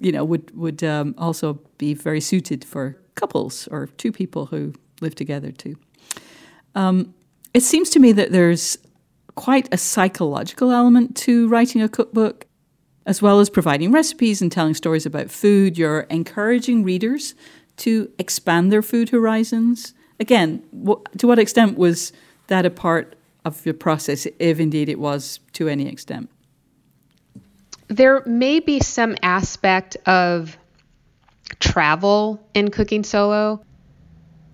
you 0.00 0.12
know, 0.12 0.24
would 0.24 0.56
would 0.56 0.82
um, 0.82 1.14
also 1.18 1.60
be 1.78 1.94
very 1.94 2.20
suited 2.20 2.64
for 2.64 2.96
couples 3.14 3.68
or 3.70 3.86
two 3.86 4.12
people 4.12 4.46
who 4.46 4.74
live 5.00 5.14
together 5.14 5.52
too. 5.52 5.76
Um, 6.74 7.14
it 7.52 7.62
seems 7.62 7.90
to 7.90 8.00
me 8.00 8.12
that 8.12 8.32
there's 8.32 8.76
quite 9.36 9.72
a 9.72 9.76
psychological 9.76 10.70
element 10.72 11.16
to 11.16 11.48
writing 11.48 11.82
a 11.82 11.88
cookbook, 11.88 12.46
as 13.06 13.20
well 13.20 13.40
as 13.40 13.50
providing 13.50 13.92
recipes 13.92 14.40
and 14.40 14.50
telling 14.50 14.74
stories 14.74 15.06
about 15.06 15.30
food. 15.30 15.76
You're 15.76 16.00
encouraging 16.10 16.84
readers 16.84 17.34
to 17.78 18.10
expand 18.18 18.72
their 18.72 18.82
food 18.82 19.10
horizons. 19.10 19.94
Again, 20.20 20.62
to 21.18 21.26
what 21.26 21.38
extent 21.38 21.76
was 21.76 22.12
that 22.46 22.64
a 22.64 22.70
part 22.70 23.16
of 23.44 23.64
your 23.66 23.74
process, 23.74 24.26
if 24.38 24.58
indeed 24.60 24.88
it 24.88 24.98
was 24.98 25.40
to 25.52 25.68
any 25.68 25.88
extent? 25.88 26.30
there 27.88 28.22
may 28.26 28.60
be 28.60 28.80
some 28.80 29.16
aspect 29.22 29.96
of 30.06 30.56
travel 31.60 32.40
in 32.54 32.70
cooking 32.70 33.04
solo. 33.04 33.64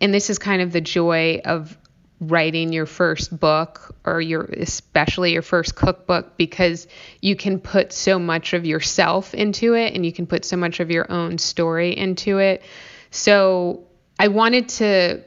And 0.00 0.12
this 0.12 0.30
is 0.30 0.38
kind 0.38 0.62
of 0.62 0.72
the 0.72 0.80
joy 0.80 1.40
of 1.44 1.76
writing 2.20 2.72
your 2.72 2.84
first 2.84 3.38
book 3.40 3.96
or 4.04 4.20
your 4.20 4.42
especially 4.44 5.32
your 5.32 5.42
first 5.42 5.74
cookbook 5.74 6.36
because 6.36 6.86
you 7.22 7.34
can 7.34 7.58
put 7.58 7.92
so 7.92 8.18
much 8.18 8.52
of 8.52 8.66
yourself 8.66 9.34
into 9.34 9.74
it 9.74 9.94
and 9.94 10.04
you 10.04 10.12
can 10.12 10.26
put 10.26 10.44
so 10.44 10.56
much 10.56 10.80
of 10.80 10.90
your 10.90 11.10
own 11.10 11.38
story 11.38 11.96
into 11.96 12.38
it. 12.38 12.62
So 13.10 13.84
I 14.18 14.28
wanted 14.28 14.68
to 14.68 15.24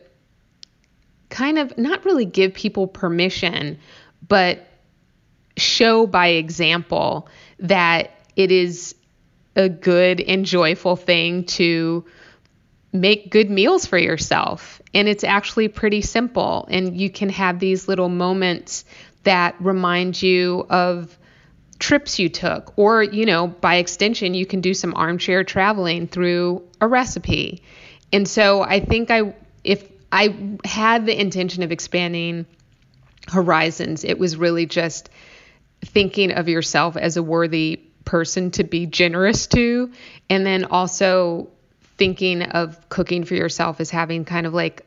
kind 1.29 1.57
of 1.57 1.75
not 1.79 2.05
really 2.05 2.25
give 2.25 2.53
people 2.53 2.85
permission, 2.85 3.79
but 4.27 4.67
show 5.57 6.05
by 6.05 6.27
example 6.27 7.27
that 7.57 8.11
it 8.35 8.51
is 8.51 8.93
a 9.55 9.67
good 9.67 10.21
and 10.21 10.45
joyful 10.45 10.95
thing 10.95 11.45
to 11.45 12.05
make 12.91 13.31
good 13.31 13.49
meals 13.49 13.87
for 13.87 13.97
yourself. 13.97 14.79
And 14.93 15.07
it's 15.07 15.23
actually 15.23 15.67
pretty 15.67 16.01
simple. 16.01 16.67
And 16.69 16.99
you 16.99 17.09
can 17.09 17.29
have 17.29 17.59
these 17.59 17.87
little 17.87 18.09
moments 18.09 18.85
that 19.23 19.55
remind 19.59 20.21
you 20.21 20.65
of 20.69 21.17
trips 21.79 22.19
you 22.19 22.29
took. 22.29 22.77
Or, 22.77 23.03
you 23.03 23.25
know, 23.25 23.47
by 23.47 23.75
extension, 23.75 24.33
you 24.33 24.45
can 24.45 24.61
do 24.61 24.73
some 24.73 24.93
armchair 24.95 25.43
traveling 25.43 26.07
through 26.07 26.67
a 26.79 26.87
recipe. 26.87 27.63
And 28.11 28.27
so 28.27 28.61
I 28.61 28.79
think 28.79 29.09
I, 29.09 29.35
if 29.63 29.87
I 30.11 30.57
had 30.63 31.05
the 31.05 31.19
intention 31.19 31.63
of 31.63 31.71
expanding 31.71 32.45
horizons, 33.27 34.03
it 34.03 34.19
was 34.19 34.37
really 34.37 34.65
just 34.65 35.09
thinking 35.81 36.31
of 36.31 36.47
yourself 36.47 36.95
as 36.95 37.17
a 37.17 37.23
worthy 37.23 37.81
person 38.05 38.51
to 38.51 38.63
be 38.63 38.85
generous 38.85 39.47
to 39.47 39.91
and 40.29 40.45
then 40.45 40.65
also 40.65 41.49
thinking 41.97 42.41
of 42.41 42.89
cooking 42.89 43.23
for 43.23 43.35
yourself 43.35 43.79
as 43.79 43.89
having 43.89 44.25
kind 44.25 44.45
of 44.45 44.53
like 44.53 44.85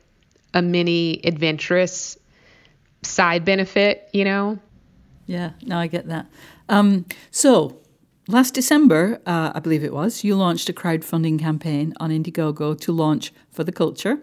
a 0.55 0.63
mini 0.63 1.21
adventurous 1.25 2.19
side 3.03 3.45
benefit 3.45 4.09
you 4.13 4.25
know? 4.25 4.59
Yeah 5.27 5.51
no 5.63 5.79
i 5.79 5.87
get 5.87 6.09
that. 6.09 6.27
Um, 6.69 7.07
so 7.31 7.81
last 8.29 8.55
december 8.55 9.21
uh, 9.27 9.53
i 9.55 9.61
believe 9.61 9.85
it 9.85 9.93
was 9.93 10.25
you 10.25 10.35
launched 10.35 10.69
a 10.69 10.73
crowdfunding 10.73 11.39
campaign 11.39 11.95
on 12.01 12.11
indiegogo 12.11 12.79
to 12.81 12.93
launch 12.93 13.33
for 13.51 13.63
the 13.63 13.73
culture 13.73 14.19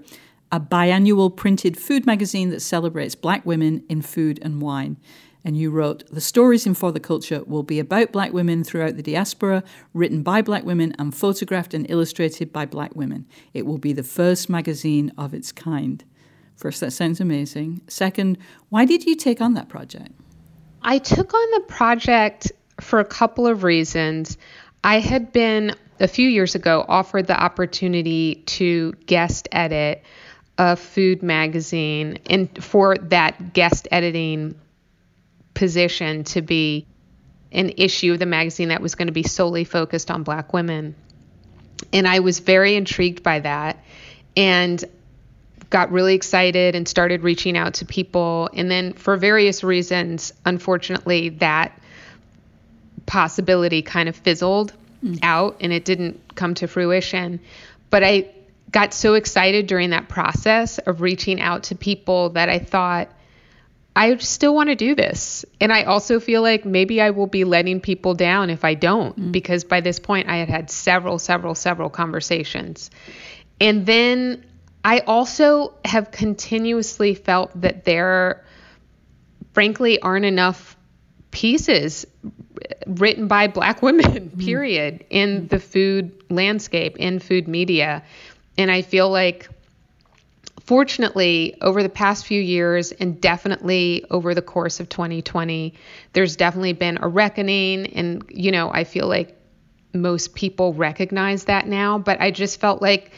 a 0.52 0.60
biannual 0.60 1.36
printed 1.36 1.78
food 1.78 2.06
magazine 2.06 2.50
that 2.50 2.60
celebrates 2.60 3.16
black 3.16 3.46
women 3.46 3.84
in 3.90 4.02
food 4.02 4.40
and 4.42 4.62
wine 4.62 4.98
and 5.44 5.58
you 5.58 5.72
wrote, 5.72 6.04
The 6.10 6.22
stories 6.22 6.66
in 6.66 6.74
For 6.74 6.92
the 6.92 7.00
Culture 7.00 7.44
will 7.46 7.64
be 7.64 7.80
about 7.80 8.12
black 8.12 8.34
women 8.34 8.64
throughout 8.64 8.96
the 8.96 9.04
diaspora, 9.04 9.64
written 9.94 10.24
by 10.24 10.42
black 10.42 10.64
women 10.64 10.96
and 10.98 11.14
photographed 11.14 11.74
and 11.74 11.90
illustrated 11.90 12.54
by 12.54 12.66
black 12.66 12.96
women. 12.96 13.26
It 13.54 13.66
will 13.66 13.78
be 13.78 13.94
the 13.94 14.04
first 14.04 14.50
magazine 14.50 15.12
of 15.18 15.34
its 15.34 15.52
kind. 15.52 16.04
First, 16.56 16.80
that 16.82 16.92
sounds 16.92 17.20
amazing. 17.20 17.82
Second, 17.88 18.38
why 18.70 18.86
did 18.86 19.06
you 19.06 19.16
take 19.16 19.42
on 19.42 19.54
that 19.56 19.70
project? 19.70 20.12
I 20.82 20.98
took 20.98 21.34
on 21.34 21.52
the 21.52 21.66
project 21.68 22.52
for 22.80 23.00
a 23.00 23.06
couple 23.06 23.48
of 23.48 23.64
reasons. 23.64 24.38
I 24.84 25.00
had 25.00 25.32
been 25.32 25.76
a 26.00 26.08
few 26.08 26.28
years 26.28 26.56
ago 26.56 26.86
offered 26.88 27.28
the 27.28 27.42
opportunity 27.42 28.36
to 28.46 28.94
guest 29.06 29.48
edit 29.52 30.04
a 30.58 30.76
food 30.76 31.24
magazine 31.24 32.20
and 32.28 32.64
for 32.64 32.96
that 32.98 33.54
guest 33.54 33.88
editing 33.92 34.54
position 35.54 36.24
to 36.24 36.42
be 36.42 36.86
an 37.52 37.74
issue 37.78 38.14
of 38.14 38.20
the 38.20 38.26
magazine 38.26 38.70
that 38.70 38.82
was 38.82 38.96
going 38.96 39.08
to 39.08 39.14
be 39.14 39.24
solely 39.24 39.64
focused 39.64 40.10
on 40.10 40.24
black 40.24 40.54
women. 40.54 40.96
And 41.92 42.08
I 42.08 42.20
was 42.20 42.40
very 42.40 42.76
intrigued 42.76 43.22
by 43.22 43.40
that 43.40 43.84
and 44.36 44.84
got 45.70 45.92
really 45.92 46.16
excited 46.16 46.76
and 46.76 46.88
started 46.88 47.24
reaching 47.24 47.58
out 47.58 47.76
to 47.76 47.86
people. 47.86 48.50
And 48.54 48.70
then, 48.70 48.94
for 48.94 49.18
various 49.18 49.64
reasons, 49.64 50.34
unfortunately, 50.46 51.30
that 51.30 51.80
possibility 53.06 53.82
kind 53.82 54.08
of 54.08 54.16
fizzled 54.16 54.74
mm. 55.04 55.20
out 55.24 55.58
and 55.62 55.74
it 55.74 55.86
didn't 55.86 56.36
come 56.36 56.54
to 56.56 56.68
fruition. 56.68 57.40
But 57.90 58.04
I 58.04 58.30
got 58.72 58.94
so 58.94 59.14
excited 59.14 59.68
during 59.68 59.92
that 59.92 60.10
process 60.10 60.80
of 60.80 61.02
reaching 61.02 61.40
out 61.40 61.64
to 61.64 61.76
people 61.76 62.30
that 62.32 62.50
I 62.50 62.60
thought, 62.60 63.10
I 63.96 64.18
still 64.18 64.56
want 64.56 64.70
to 64.70 64.76
do 64.76 64.96
this. 64.96 65.46
And 65.62 65.72
I 65.72 65.84
also 65.84 66.20
feel 66.20 66.42
like 66.42 66.66
maybe 66.66 67.00
I 67.00 67.12
will 67.12 67.28
be 67.28 67.44
letting 67.44 67.80
people 67.80 68.16
down 68.16 68.50
if 68.50 68.66
I 68.66 68.74
don't, 68.74 69.18
mm. 69.18 69.32
because 69.32 69.64
by 69.64 69.82
this 69.82 70.00
point 70.00 70.30
I 70.30 70.38
had 70.38 70.50
had 70.50 70.72
several, 70.72 71.20
several, 71.20 71.54
several 71.54 71.90
conversations. 71.90 72.90
And 73.62 73.86
then 73.86 74.44
I 74.84 75.00
also 75.00 75.76
have 75.86 76.12
continuously 76.12 77.14
felt 77.14 77.52
that 77.62 77.86
there, 77.86 78.44
frankly, 79.54 80.02
aren't 80.02 80.26
enough 80.26 80.76
pieces 81.32 82.06
written 82.88 83.28
by 83.28 83.48
black 83.48 83.82
women, 83.82 84.30
mm. 84.36 84.46
period, 84.46 85.06
in 85.10 85.48
the 85.48 85.60
food 85.60 86.24
landscape, 86.30 86.98
in 86.98 87.20
food 87.20 87.48
media. 87.48 88.04
And 88.58 88.72
I 88.72 88.82
feel 88.82 89.10
like 89.10 89.50
fortunately, 90.66 91.56
over 91.62 91.84
the 91.84 91.90
past 91.90 92.26
few 92.26 92.42
years 92.42 92.92
and 92.92 93.20
definitely 93.20 94.06
over 94.10 94.34
the 94.34 94.42
course 94.42 94.80
of 94.80 94.90
2020, 94.90 95.74
there's 96.14 96.36
definitely 96.36 96.74
been 96.74 97.00
a 97.02 97.08
reckoning. 97.08 97.88
And, 97.88 98.24
you 98.30 98.52
know, 98.52 98.72
I 98.72 98.84
feel 98.84 99.08
like 99.08 99.38
most 99.94 100.34
people 100.34 100.74
recognize 100.74 101.46
that 101.46 101.68
now. 101.68 101.98
But 101.98 102.22
I 102.22 102.32
just 102.32 102.60
felt 102.60 102.82
like 102.82 103.12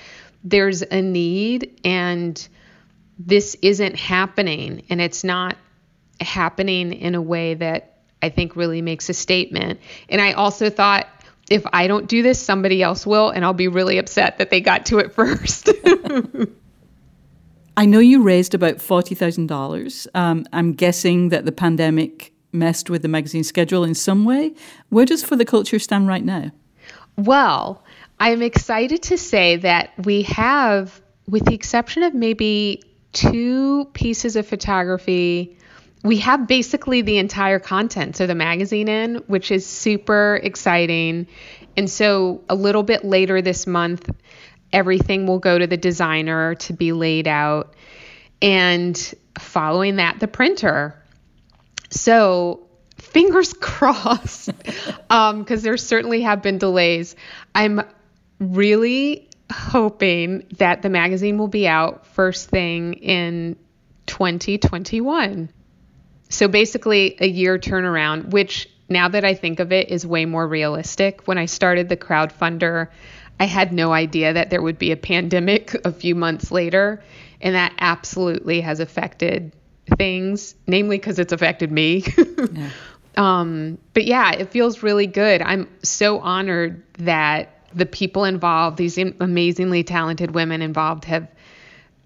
there's 0.43 0.81
a 0.81 1.01
need 1.01 1.79
and 1.83 2.47
this 3.17 3.55
isn't 3.61 3.95
happening. 3.95 4.83
And 4.89 4.99
it's 4.99 5.23
not 5.23 5.55
happening 6.19 6.93
in 6.93 7.15
a 7.15 7.21
way 7.21 7.53
that 7.53 7.99
I 8.21 8.29
think 8.29 8.55
really 8.55 8.81
makes 8.81 9.09
a 9.09 9.13
statement. 9.13 9.79
And 10.09 10.19
I 10.19 10.33
also 10.33 10.69
thought, 10.69 11.07
if 11.49 11.63
I 11.71 11.85
don't 11.85 12.07
do 12.07 12.23
this, 12.23 12.41
somebody 12.41 12.81
else 12.81 13.05
will, 13.05 13.29
and 13.29 13.45
I'll 13.45 13.53
be 13.53 13.67
really 13.67 13.99
upset 13.99 14.39
that 14.39 14.49
they 14.49 14.61
got 14.61 14.87
to 14.87 14.97
it 14.97 15.13
first. 15.13 15.69
I 17.77 17.85
know 17.85 17.99
you 17.99 18.21
raised 18.21 18.53
about 18.53 18.77
$40,000. 18.77 20.07
Um, 20.13 20.45
I'm 20.53 20.73
guessing 20.73 21.29
that 21.29 21.45
the 21.45 21.51
pandemic 21.51 22.31
messed 22.51 22.89
with 22.89 23.01
the 23.01 23.07
magazine 23.07 23.43
schedule 23.43 23.83
in 23.83 23.93
some 23.93 24.23
way. 24.23 24.53
Where 24.89 25.05
does 25.05 25.23
For 25.23 25.35
the 25.35 25.45
Culture 25.45 25.79
stand 25.79 26.07
right 26.07 26.23
now? 26.23 26.51
Well, 27.17 27.83
I'm 28.19 28.41
excited 28.41 29.03
to 29.03 29.17
say 29.17 29.57
that 29.57 29.91
we 30.05 30.23
have, 30.23 31.01
with 31.27 31.45
the 31.45 31.53
exception 31.53 32.03
of 32.03 32.13
maybe 32.13 32.81
two 33.11 33.85
pieces 33.93 34.35
of 34.35 34.47
photography, 34.47 35.57
we 36.03 36.17
have 36.17 36.47
basically 36.47 37.01
the 37.01 37.17
entire 37.17 37.59
content 37.59 38.19
of 38.19 38.27
the 38.27 38.35
magazine 38.35 38.87
in, 38.87 39.15
which 39.27 39.51
is 39.51 39.65
super 39.65 40.39
exciting. 40.43 41.27
And 41.75 41.89
so 41.89 42.41
a 42.47 42.55
little 42.55 42.83
bit 42.83 43.03
later 43.03 43.41
this 43.41 43.65
month, 43.65 44.09
everything 44.75 45.25
will 45.25 45.39
go 45.39 45.57
to 45.57 45.65
the 45.65 45.77
designer 45.77 46.55
to 46.55 46.73
be 46.73 46.91
laid 46.91 47.27
out. 47.27 47.73
And 48.41 49.15
following 49.39 49.95
that, 49.95 50.19
the 50.19 50.27
printer. 50.27 51.01
So 51.89 52.67
fingers 52.97 53.53
crossed, 53.61 54.51
because 54.57 55.09
um, 55.09 55.45
there 55.45 55.77
certainly 55.77 56.21
have 56.21 56.41
been 56.41 56.57
delays. 56.57 57.15
I'm 57.55 57.81
really 58.39 59.29
hoping 59.49 60.45
that 60.57 60.81
the 60.81 60.89
magazine 60.89 61.37
will 61.37 61.47
be 61.47 61.67
out 61.67 62.05
first 62.07 62.49
thing 62.49 62.95
in 62.95 63.55
2021. 64.07 65.49
So 66.27 66.47
basically, 66.49 67.15
a 67.21 67.27
year 67.27 67.57
turnaround, 67.57 68.31
which 68.31 68.69
now 68.89 69.07
that 69.07 69.23
I 69.23 69.35
think 69.35 69.61
of 69.61 69.71
it 69.71 69.89
is 69.89 70.05
way 70.05 70.25
more 70.25 70.45
realistic. 70.45 71.27
When 71.27 71.37
I 71.37 71.45
started 71.45 71.87
the 71.87 71.95
crowdfunder, 71.95 72.89
I 73.39 73.45
had 73.45 73.73
no 73.73 73.91
idea 73.91 74.33
that 74.33 74.49
there 74.49 74.61
would 74.61 74.79
be 74.79 74.91
a 74.91 74.97
pandemic 74.97 75.73
a 75.85 75.91
few 75.91 76.15
months 76.15 76.51
later, 76.51 77.03
and 77.41 77.55
that 77.55 77.73
absolutely 77.79 78.61
has 78.61 78.79
affected 78.79 79.51
things, 79.97 80.55
namely 80.67 80.97
because 80.97 81.19
it's 81.19 81.33
affected 81.33 81.71
me. 81.71 82.03
yeah. 82.53 82.69
um, 83.17 83.77
but 83.93 84.05
yeah, 84.05 84.31
it 84.31 84.51
feels 84.51 84.83
really 84.83 85.07
good. 85.07 85.41
I'm 85.41 85.69
so 85.83 86.19
honored 86.19 86.81
that 86.99 87.51
the 87.73 87.85
people 87.85 88.23
involved, 88.23 88.77
these 88.77 88.97
amazingly 88.97 89.83
talented 89.83 90.31
women 90.31 90.61
involved, 90.61 91.05
have 91.05 91.27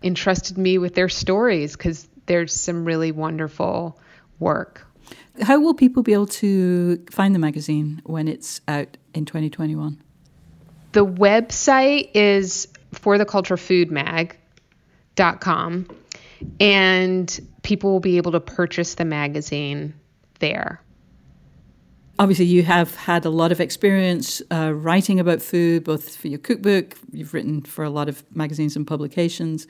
entrusted 0.01 0.57
me 0.57 0.77
with 0.77 0.95
their 0.95 1.09
stories 1.09 1.75
because 1.75 2.07
there's 2.25 2.53
some 2.53 2.85
really 2.85 3.11
wonderful 3.11 3.99
work. 4.39 4.85
How 5.41 5.59
will 5.59 5.73
people 5.73 6.03
be 6.03 6.13
able 6.13 6.27
to 6.27 7.03
find 7.11 7.35
the 7.35 7.39
magazine 7.39 8.01
when 8.03 8.27
it's 8.27 8.61
out 8.67 8.97
in 9.13 9.25
2021? 9.25 10.01
The 10.91 11.05
website 11.05 12.09
is 12.13 12.67
fortheculturefoodmag.com 12.95 15.87
and 16.59 17.39
people 17.63 17.91
will 17.91 17.99
be 17.99 18.15
able 18.17 18.31
to 18.31 18.39
purchase 18.39 18.95
the 18.95 19.03
magazine 19.05 19.93
there. 20.39 20.81
Obviously, 22.17 22.45
you 22.45 22.63
have 22.63 22.95
had 22.95 23.25
a 23.25 23.29
lot 23.29 23.51
of 23.51 23.61
experience 23.61 24.41
uh, 24.51 24.73
writing 24.73 25.19
about 25.19 25.39
food, 25.41 25.83
both 25.85 26.17
for 26.17 26.27
your 26.27 26.39
cookbook, 26.39 26.97
you've 27.11 27.33
written 27.33 27.61
for 27.61 27.85
a 27.85 27.89
lot 27.89 28.09
of 28.09 28.23
magazines 28.35 28.75
and 28.75 28.85
publications, 28.85 29.67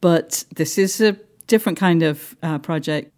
but 0.00 0.44
this 0.56 0.78
is 0.78 1.00
a 1.00 1.16
different 1.46 1.78
kind 1.78 2.02
of 2.02 2.34
uh, 2.42 2.58
project. 2.58 3.12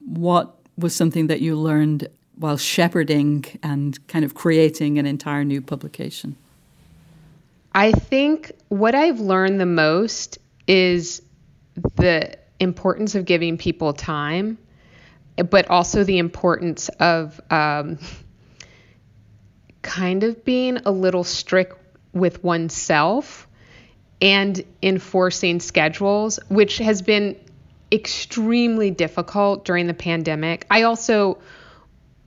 What 0.00 0.58
was 0.76 0.94
something 0.94 1.28
that 1.28 1.40
you 1.40 1.56
learned 1.56 2.08
while 2.36 2.58
shepherding 2.58 3.46
and 3.62 4.06
kind 4.08 4.24
of 4.24 4.34
creating 4.34 4.98
an 4.98 5.06
entire 5.06 5.44
new 5.44 5.62
publication? 5.62 6.36
I 7.74 7.92
think 7.92 8.52
what 8.68 8.94
I've 8.94 9.20
learned 9.20 9.60
the 9.60 9.66
most 9.66 10.38
is 10.66 11.22
the 11.96 12.36
importance 12.60 13.14
of 13.14 13.24
giving 13.24 13.58
people 13.58 13.92
time, 13.92 14.58
but 15.50 15.68
also 15.70 16.04
the 16.04 16.18
importance 16.18 16.88
of 17.00 17.40
um, 17.50 17.98
kind 19.80 20.22
of 20.22 20.44
being 20.44 20.78
a 20.84 20.90
little 20.90 21.24
strict 21.24 21.78
with 22.12 22.44
oneself 22.44 23.48
and 24.20 24.62
enforcing 24.82 25.58
schedules, 25.58 26.38
which 26.48 26.78
has 26.78 27.02
been 27.02 27.36
extremely 27.90 28.90
difficult 28.90 29.64
during 29.64 29.86
the 29.86 29.94
pandemic. 29.94 30.66
I 30.70 30.82
also 30.82 31.38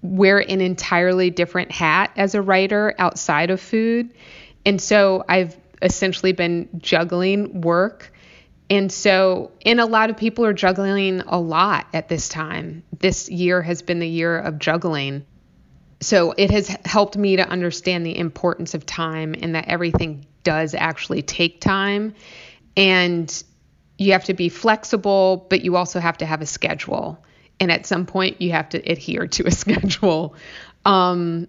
wear 0.01 0.39
an 0.39 0.62
entirely 0.62 1.29
different 1.29 1.71
hat 1.71 2.12
as 2.15 2.36
a 2.36 2.41
writer 2.41 2.93
outside 2.99 3.49
of 3.49 3.60
food. 3.60 4.13
And 4.65 4.82
so 4.82 5.23
I've 5.28 5.58
essentially 5.82 6.32
been 6.32 6.69
juggling 6.78 7.62
work. 7.62 8.12
And 8.69 8.91
so, 8.91 9.51
and 9.65 9.80
a 9.80 9.86
lot 9.86 10.10
of 10.10 10.17
people 10.17 10.45
are 10.45 10.54
juggling 10.54 11.21
a 11.21 11.39
lot 11.39 11.88
at 11.93 12.10
this 12.10 12.28
time. 12.28 12.84
This 12.97 13.30
year 13.30 13.62
has 13.62 13.82
been 13.84 13.99
the 13.99 14.08
year 14.08 14.38
of 14.39 14.58
juggling. 14.58 15.25
So 16.01 16.34
it 16.36 16.49
has 16.51 16.67
helped 16.84 17.15
me 17.15 17.36
to 17.36 17.47
understand 17.47 18.06
the 18.06 18.17
importance 18.17 18.73
of 18.73 18.86
time 18.86 19.36
and 19.39 19.56
that 19.56 19.65
everything 19.67 20.25
does 20.43 20.73
actually 20.73 21.21
take 21.21 21.62
time. 21.62 22.15
And 22.75 23.43
you 23.97 24.13
have 24.13 24.25
to 24.25 24.34
be 24.34 24.49
flexible, 24.49 25.45
but 25.49 25.63
you 25.63 25.75
also 25.75 25.99
have 25.99 26.17
to 26.17 26.25
have 26.25 26.41
a 26.41 26.45
schedule. 26.45 27.23
And 27.60 27.71
at 27.71 27.86
some 27.86 28.06
point, 28.06 28.41
you 28.41 28.51
have 28.51 28.69
to 28.69 28.80
adhere 28.80 29.28
to 29.28 29.47
a 29.47 29.51
schedule. 29.51 30.36
Um, 30.84 31.47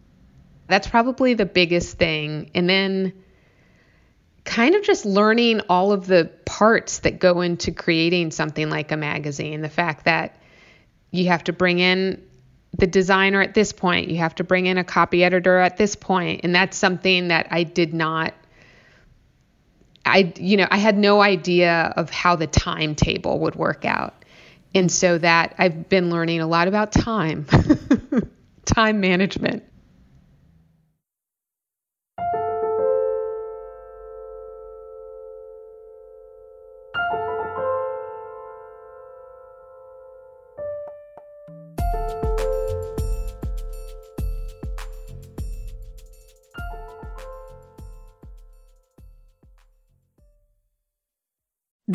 that's 0.68 0.88
probably 0.88 1.34
the 1.34 1.46
biggest 1.46 1.98
thing. 1.98 2.50
And 2.54 2.68
then 2.68 3.12
kind 4.44 4.74
of 4.74 4.82
just 4.82 5.04
learning 5.04 5.60
all 5.68 5.92
of 5.92 6.06
the 6.06 6.30
parts 6.44 7.00
that 7.00 7.18
go 7.18 7.40
into 7.40 7.72
creating 7.72 8.30
something 8.30 8.70
like 8.70 8.92
a 8.92 8.96
magazine. 8.96 9.60
The 9.60 9.68
fact 9.68 10.04
that 10.04 10.36
you 11.10 11.28
have 11.28 11.44
to 11.44 11.52
bring 11.52 11.78
in 11.78 12.22
the 12.78 12.86
designer 12.86 13.42
at 13.42 13.54
this 13.54 13.72
point, 13.72 14.08
you 14.08 14.18
have 14.18 14.34
to 14.36 14.44
bring 14.44 14.66
in 14.66 14.78
a 14.78 14.84
copy 14.84 15.24
editor 15.24 15.58
at 15.58 15.76
this 15.76 15.96
point, 15.96 16.42
and 16.44 16.54
that's 16.54 16.76
something 16.76 17.28
that 17.28 17.48
I 17.50 17.62
did 17.64 17.94
not 17.94 18.34
I 20.06 20.32
you 20.36 20.56
know, 20.56 20.68
I 20.70 20.78
had 20.78 20.96
no 20.96 21.20
idea 21.20 21.92
of 21.96 22.10
how 22.10 22.36
the 22.36 22.46
timetable 22.46 23.40
would 23.40 23.56
work 23.56 23.84
out. 23.84 24.14
And 24.74 24.90
so 24.90 25.18
that 25.18 25.54
I've 25.58 25.88
been 25.88 26.10
learning 26.10 26.40
a 26.40 26.46
lot 26.46 26.68
about 26.68 26.92
time. 26.92 27.46
time 28.64 29.00
management. 29.00 29.64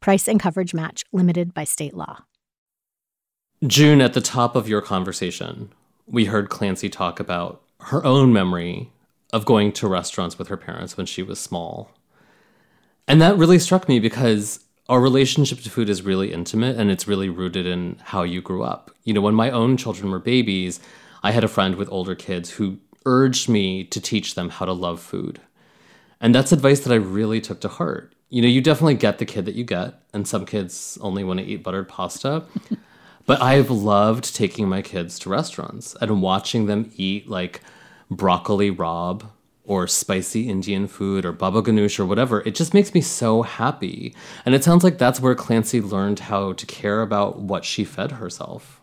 Price 0.00 0.26
and 0.26 0.40
coverage 0.40 0.72
match 0.72 1.04
limited 1.12 1.52
by 1.52 1.64
state 1.64 1.94
law. 1.94 2.24
June, 3.66 4.00
at 4.00 4.14
the 4.14 4.22
top 4.22 4.56
of 4.56 4.66
your 4.66 4.80
conversation, 4.80 5.70
we 6.06 6.24
heard 6.24 6.48
Klancy 6.48 6.90
talk 6.90 7.20
about 7.20 7.62
her 7.80 8.04
own 8.04 8.32
memory 8.32 8.90
of 9.32 9.44
going 9.44 9.72
to 9.72 9.86
restaurants 9.86 10.38
with 10.38 10.48
her 10.48 10.56
parents 10.56 10.96
when 10.96 11.04
she 11.04 11.22
was 11.22 11.38
small. 11.38 11.90
And 13.06 13.20
that 13.20 13.36
really 13.36 13.58
struck 13.58 13.88
me 13.88 14.00
because 14.00 14.64
our 14.88 15.00
relationship 15.00 15.60
to 15.60 15.70
food 15.70 15.90
is 15.90 16.02
really 16.02 16.32
intimate 16.32 16.76
and 16.76 16.90
it's 16.90 17.06
really 17.06 17.28
rooted 17.28 17.66
in 17.66 18.00
how 18.02 18.22
you 18.22 18.40
grew 18.40 18.62
up. 18.62 18.90
You 19.04 19.12
know, 19.12 19.20
when 19.20 19.34
my 19.34 19.50
own 19.50 19.76
children 19.76 20.10
were 20.10 20.18
babies, 20.18 20.80
I 21.22 21.32
had 21.32 21.44
a 21.44 21.48
friend 21.48 21.74
with 21.74 21.92
older 21.92 22.14
kids 22.14 22.50
who 22.50 22.78
urged 23.04 23.48
me 23.48 23.84
to 23.84 24.00
teach 24.00 24.34
them 24.34 24.48
how 24.48 24.64
to 24.64 24.72
love 24.72 25.00
food. 25.00 25.40
And 26.20 26.34
that's 26.34 26.52
advice 26.52 26.80
that 26.80 26.92
I 26.92 26.96
really 26.96 27.40
took 27.40 27.60
to 27.60 27.68
heart. 27.68 28.14
You 28.30 28.42
know, 28.42 28.48
you 28.48 28.60
definitely 28.60 28.94
get 28.94 29.18
the 29.18 29.26
kid 29.26 29.44
that 29.44 29.54
you 29.54 29.64
get, 29.64 29.94
and 30.14 30.26
some 30.26 30.46
kids 30.46 30.96
only 31.00 31.24
want 31.24 31.40
to 31.40 31.46
eat 31.46 31.62
buttered 31.62 31.88
pasta. 31.88 32.44
But 33.26 33.42
I've 33.42 33.70
loved 33.70 34.34
taking 34.34 34.68
my 34.68 34.82
kids 34.82 35.16
to 35.20 35.28
restaurants 35.28 35.94
and 36.00 36.20
watching 36.20 36.66
them 36.66 36.90
eat 36.96 37.28
like 37.28 37.60
broccoli 38.10 38.72
rabe 38.72 39.24
or 39.62 39.86
spicy 39.86 40.48
Indian 40.48 40.88
food 40.88 41.24
or 41.24 41.30
baba 41.30 41.62
ganoush 41.62 42.00
or 42.00 42.06
whatever. 42.06 42.40
It 42.40 42.56
just 42.56 42.74
makes 42.74 42.92
me 42.92 43.00
so 43.00 43.42
happy. 43.42 44.16
And 44.44 44.52
it 44.52 44.64
sounds 44.64 44.82
like 44.82 44.98
that's 44.98 45.20
where 45.20 45.36
Klancy 45.36 45.80
learned 45.80 46.18
how 46.18 46.54
to 46.54 46.66
care 46.66 47.02
about 47.02 47.38
what 47.38 47.64
she 47.64 47.84
fed 47.84 48.12
herself. 48.12 48.79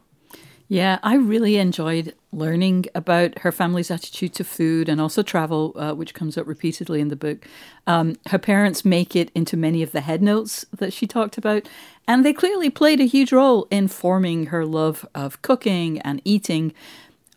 Yeah, 0.70 1.00
I 1.02 1.16
really 1.16 1.56
enjoyed 1.56 2.14
learning 2.34 2.88
about 2.94 3.40
her 3.40 3.54
family's 3.54 3.90
attitude 3.90 4.34
to 4.34 4.44
food 4.44 4.90
and 4.90 5.00
also 5.00 5.24
travel, 5.24 5.74
uh, 5.78 5.94
which 5.94 6.14
comes 6.14 6.38
up 6.38 6.46
repeatedly 6.46 7.00
in 7.00 7.08
the 7.08 7.16
book. 7.16 7.48
Um, 7.86 8.18
her 8.28 8.38
parents 8.38 8.84
make 8.84 9.16
it 9.16 9.32
into 9.34 9.56
many 9.56 9.82
of 9.82 9.94
the 9.94 10.02
headnotes 10.02 10.66
that 10.78 10.92
she 10.92 11.08
talked 11.08 11.38
about, 11.38 11.70
and 12.06 12.26
they 12.26 12.34
clearly 12.34 12.70
played 12.70 13.00
a 13.00 13.06
huge 13.06 13.32
role 13.32 13.66
in 13.72 13.88
forming 13.88 14.48
her 14.48 14.66
love 14.66 15.08
of 15.16 15.42
cooking 15.42 16.00
and 16.02 16.22
eating. 16.26 16.74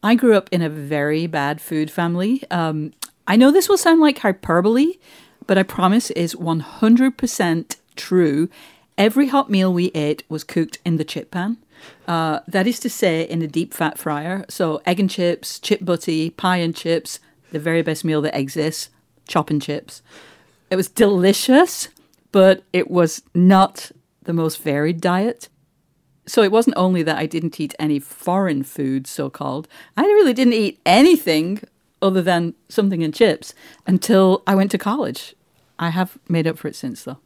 I 0.03 0.17
grew 0.17 0.35
up 0.35 0.49
in 0.51 0.61
a 0.61 0.69
very 0.69 1.29
bad 1.29 1.61
food 1.61 1.89
family. 1.89 2.43
Um, 2.51 2.93
I 3.29 3.37
know 3.37 3.53
this 3.53 3.69
will 3.69 3.79
sound 3.79 4.01
like 4.01 4.19
hyperbole, 4.19 4.95
but 5.47 5.57
I 5.57 5.63
promise 5.63 6.11
is 6.11 6.35
100% 6.35 7.77
true. 7.95 8.49
Every 8.99 9.29
hot 9.29 9.51
meal 9.51 9.73
we 9.73 9.93
ate 9.95 10.25
was 10.29 10.43
cooked 10.43 10.79
in 10.85 10.97
the 10.97 11.05
chip 11.05 11.31
pan. 11.31 11.59
Uh, 12.07 12.41
that 12.49 12.67
is 12.67 12.81
to 12.81 12.91
say, 12.91 13.23
in 13.23 13.43
a 13.43 13.47
deep 13.47 13.73
fat 13.75 13.99
fryer. 13.99 14.45
So, 14.49 14.81
egg 14.87 15.01
and 15.01 15.11
chips, 15.11 15.59
chip 15.59 15.85
butty, 15.85 16.31
pie 16.31 16.59
and 16.59 16.75
chips, 16.75 17.21
the 17.53 17.59
very 17.59 17.83
best 17.83 18.05
meal 18.05 18.23
that 18.23 18.39
exists, 18.39 18.91
chop 19.27 19.51
and 19.51 19.61
chips. 19.61 20.03
It 20.71 20.77
was 20.77 20.89
delicious, 20.89 21.89
but 22.33 22.63
it 22.73 22.91
was 22.91 23.23
not 23.35 23.91
the 24.23 24.33
most 24.33 24.61
varied 24.63 25.01
diet. 25.01 25.49
So, 26.27 26.43
it 26.43 26.53
wasn't 26.53 26.77
only 26.77 27.03
that 27.03 27.19
I 27.19 27.27
didn't 27.27 27.59
eat 27.61 27.75
any 27.79 27.99
foreign 27.99 28.63
food, 28.63 29.07
so 29.07 29.31
called, 29.31 29.69
I 29.97 30.03
really 30.03 30.33
didn't 30.33 30.55
eat 30.55 30.81
anything 30.85 31.63
other 32.03 32.23
than 32.23 32.55
something 32.69 33.03
in 33.03 33.13
chips 33.13 33.55
until 33.87 34.43
I 34.47 34.55
went 34.55 34.71
to 34.73 34.79
college. 34.79 35.35
I 35.79 35.91
have 35.91 36.19
made 36.29 36.47
up 36.47 36.59
for 36.59 36.69
it 36.69 36.77
since, 36.77 37.05
though. 37.05 37.19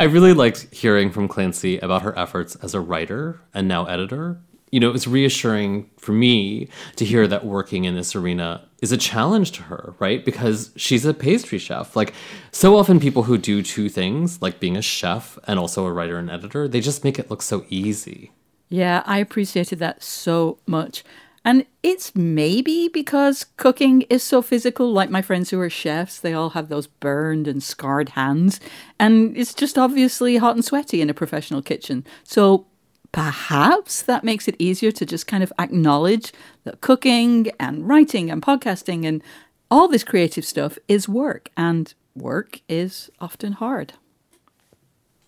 I 0.00 0.04
really 0.04 0.32
liked 0.32 0.66
hearing 0.72 1.10
from 1.10 1.28
Klancy 1.28 1.78
about 1.82 2.00
her 2.00 2.18
efforts 2.18 2.56
as 2.62 2.72
a 2.72 2.80
writer 2.80 3.38
and 3.52 3.68
now 3.68 3.84
editor. 3.84 4.40
You 4.72 4.80
know, 4.80 4.88
it 4.88 4.94
was 4.94 5.06
reassuring 5.06 5.90
for 5.98 6.12
me 6.12 6.70
to 6.96 7.04
hear 7.04 7.26
that 7.26 7.44
working 7.44 7.84
in 7.84 7.96
this 7.96 8.16
arena 8.16 8.66
is 8.80 8.92
a 8.92 8.96
challenge 8.96 9.52
to 9.52 9.64
her, 9.64 9.92
right? 9.98 10.24
Because 10.24 10.70
she's 10.74 11.04
a 11.04 11.12
pastry 11.12 11.58
chef. 11.58 11.96
Like, 11.96 12.14
so 12.50 12.78
often 12.78 12.98
people 12.98 13.24
who 13.24 13.36
do 13.36 13.62
two 13.62 13.90
things, 13.90 14.40
like 14.40 14.58
being 14.58 14.74
a 14.74 14.80
chef 14.80 15.38
and 15.46 15.58
also 15.58 15.84
a 15.84 15.92
writer 15.92 16.16
and 16.16 16.30
editor, 16.30 16.66
they 16.66 16.80
just 16.80 17.04
make 17.04 17.18
it 17.18 17.28
look 17.28 17.42
so 17.42 17.66
easy. 17.68 18.32
Yeah, 18.70 19.02
I 19.04 19.18
appreciated 19.18 19.80
that 19.80 20.02
so 20.02 20.56
much. 20.66 21.04
And 21.44 21.64
it's 21.82 22.14
maybe 22.14 22.88
because 22.88 23.46
cooking 23.56 24.02
is 24.02 24.22
so 24.22 24.42
physical, 24.42 24.92
like 24.92 25.08
my 25.08 25.22
friends 25.22 25.50
who 25.50 25.60
are 25.60 25.70
chefs, 25.70 26.20
they 26.20 26.34
all 26.34 26.50
have 26.50 26.68
those 26.68 26.86
burned 26.86 27.48
and 27.48 27.62
scarred 27.62 28.10
hands. 28.10 28.60
And 28.98 29.36
it's 29.36 29.54
just 29.54 29.78
obviously 29.78 30.36
hot 30.36 30.54
and 30.54 30.64
sweaty 30.64 31.00
in 31.00 31.08
a 31.08 31.14
professional 31.14 31.62
kitchen. 31.62 32.04
So 32.24 32.66
perhaps 33.12 34.02
that 34.02 34.22
makes 34.22 34.48
it 34.48 34.56
easier 34.58 34.92
to 34.92 35.06
just 35.06 35.26
kind 35.26 35.42
of 35.42 35.52
acknowledge 35.58 36.32
that 36.64 36.82
cooking 36.82 37.50
and 37.58 37.88
writing 37.88 38.30
and 38.30 38.42
podcasting 38.42 39.06
and 39.06 39.22
all 39.70 39.88
this 39.88 40.04
creative 40.04 40.44
stuff 40.44 40.76
is 40.88 41.08
work, 41.08 41.48
and 41.56 41.94
work 42.16 42.60
is 42.68 43.08
often 43.20 43.52
hard. 43.52 43.92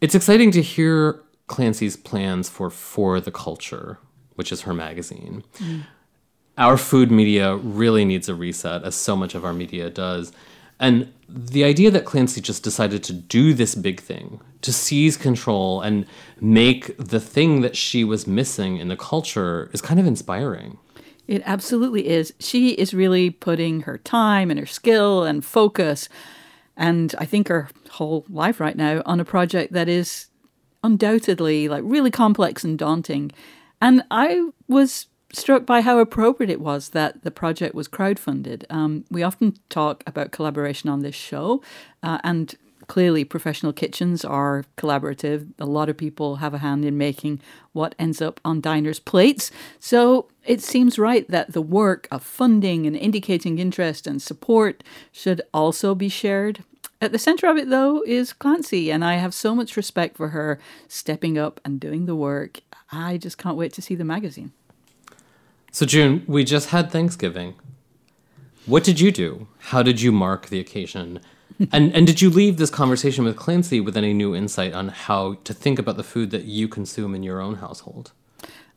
It's 0.01 0.17
exciting 0.17 0.51
to 0.51 0.63
hear 0.63 1.21
Klancy's 1.47 1.97
plans 1.97 2.49
for 2.49 2.69
For 2.69 3.21
the 3.21 3.31
Culture, 3.31 3.99
which 4.35 4.51
is 4.51 4.63
her 4.63 4.75
magazine. 4.75 5.45
Mm 5.59 5.85
our 6.59 6.77
food 6.77 7.11
media 7.11 7.57
really 7.57 8.05
needs 8.05 8.29
a 8.29 8.35
reset, 8.35 8.85
as 8.85 8.95
so 8.95 9.17
much 9.17 9.35
of 9.35 9.45
our 9.45 9.55
media 9.55 9.91
does. 9.91 10.33
And 10.79 11.13
the 11.29 11.65
idea 11.65 11.91
that 11.91 12.05
Klancy 12.05 12.43
just 12.43 12.63
decided 12.63 13.03
to 13.05 13.13
do 13.13 13.55
this 13.55 13.75
big 13.75 14.01
thing, 14.01 14.41
to 14.63 14.73
seize 14.73 15.17
control 15.17 15.81
and 15.81 16.07
make 16.41 16.97
the 16.99 17.21
thing 17.21 17.63
that 17.63 17.77
she 17.77 18.05
was 18.05 18.27
missing 18.27 18.77
in 18.77 18.89
the 18.89 18.97
culture, 18.97 19.71
is 19.73 19.81
kind 19.81 19.99
of 19.99 20.07
inspiring. 20.07 20.79
It 21.29 21.43
absolutely 21.47 22.09
is. 22.09 22.35
She 22.41 22.71
is 22.71 22.93
really 22.93 23.31
putting 23.31 23.83
her 23.83 23.99
time 23.99 24.51
and 24.51 24.59
her 24.59 24.67
skill 24.67 25.25
and 25.25 25.45
focus, 25.45 26.09
and 26.77 27.15
I 27.17 27.27
think 27.27 27.49
her 27.49 27.69
whole 27.91 28.27
life 28.29 28.59
right 28.61 28.77
now, 28.77 29.03
on 29.07 29.21
a 29.21 29.25
project 29.25 29.73
that 29.73 29.89
is 29.89 30.27
undoubtedly 30.83 31.69
like 31.69 31.83
really 31.87 32.11
complex 32.11 32.65
and 32.65 32.77
daunting. 32.79 33.31
And 33.81 34.03
I 34.11 34.51
was 34.69 35.07
struck 35.33 35.67
by 35.67 35.81
how 35.81 35.99
appropriate 35.99 36.51
it 36.51 36.61
was 36.61 36.91
that 36.91 37.23
the 37.23 37.31
project 37.31 37.75
was 37.75 37.89
crowdfunded. 37.89 38.65
Um, 38.71 39.05
we 39.11 39.23
often 39.23 39.57
talk 39.69 40.03
about 40.07 40.31
collaboration 40.33 40.89
on 40.91 41.01
this 41.01 41.15
show, 41.15 41.63
uh, 42.03 42.19
and 42.23 42.55
clearly, 42.87 43.25
professional 43.25 43.73
kitchens 43.73 44.25
are 44.25 44.65
collaborative. 44.77 45.49
A 45.59 45.65
lot 45.65 45.89
of 45.89 45.97
people 45.97 46.37
have 46.37 46.53
a 46.53 46.59
hand 46.59 46.85
in 46.85 46.99
making 46.99 47.41
what 47.73 47.95
ends 47.99 48.21
up 48.21 48.41
on 48.45 48.61
diners' 48.61 49.01
plates. 49.01 49.51
So 49.81 50.29
it 50.45 50.61
seems 50.61 50.99
right 50.99 51.27
that 51.31 51.53
the 51.53 51.63
work 51.63 52.07
of 52.11 52.23
funding 52.23 52.87
and 52.87 52.97
indicating 52.97 53.59
interest 53.59 54.07
and 54.07 54.21
support 54.21 54.85
should 55.11 55.41
also 55.55 55.95
be 55.95 56.09
shared. 56.09 56.65
At 57.01 57.13
the 57.13 57.19
center 57.19 57.49
of 57.49 57.57
it, 57.57 57.69
though, 57.69 58.03
is 58.07 58.33
Klancy, 58.33 58.93
and 58.93 59.05
I 59.05 59.15
have 59.15 59.35
so 59.35 59.55
much 59.55 59.77
respect 59.77 60.17
for 60.17 60.29
her 60.29 60.61
stepping 60.87 61.37
up 61.37 61.61
and 61.65 61.81
doing 61.81 62.07
the 62.07 62.15
work. 62.15 62.61
I 62.93 63.17
just 63.17 63.39
can't 63.39 63.57
wait 63.57 63.73
to 63.73 63.83
see 63.83 63.95
the 63.95 64.05
magazine. 64.05 64.53
So, 65.75 65.87
June, 65.87 66.23
we 66.27 66.45
just 66.45 66.69
had 66.69 66.91
Thanksgiving. 66.91 67.55
What 68.67 68.85
did 68.85 69.01
you 69.01 69.11
do? 69.11 69.49
How 69.59 69.83
did 69.83 70.03
you 70.03 70.13
mark 70.13 70.49
the 70.49 70.61
occasion? 70.61 71.19
and 71.73 71.95
and 71.95 72.07
did 72.07 72.21
you 72.21 72.29
leave 72.29 72.59
this 72.59 72.69
conversation 72.69 73.25
with 73.25 73.37
Klancy 73.37 73.83
with 73.83 73.97
any 73.97 74.13
new 74.13 74.37
insight 74.37 74.75
on 74.75 74.89
how 74.89 75.39
to 75.45 75.55
think 75.55 75.79
about 75.79 75.97
the 75.97 76.05
food 76.05 76.31
that 76.31 76.45
you 76.45 76.69
consume 76.69 77.15
in 77.15 77.23
your 77.23 77.41
own 77.41 77.55
household? 77.55 78.13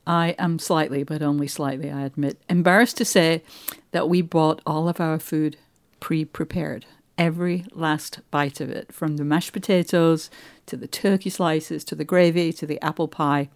I 0.08 0.36
am 0.39 0.58
slightly, 0.58 1.04
but 1.04 1.22
only 1.22 1.48
slightly, 1.48 1.91
I 1.91 2.04
admit, 2.04 2.41
embarrassed 2.48 2.96
to 2.98 3.06
say 3.06 3.43
that 3.91 4.08
we 4.08 4.22
bought 4.22 4.62
all 4.66 4.88
of 4.88 5.02
our 5.02 5.20
food 5.20 5.58
pre 6.00 6.24
prepared. 6.24 6.86
Every 7.18 7.66
last 7.74 8.22
bite 8.32 8.62
of 8.62 8.70
it, 8.70 8.93
from 8.93 9.18
the 9.18 9.26
mashed 9.26 9.52
potatoes 9.52 10.30
to 10.66 10.78
the 10.78 10.88
turkey 10.88 11.30
slices 11.30 11.84
to 11.86 11.96
the 11.96 12.06
gravy 12.06 12.54
to 12.54 12.66
the 12.66 12.82
apple 12.82 13.10
pie. 13.10 13.50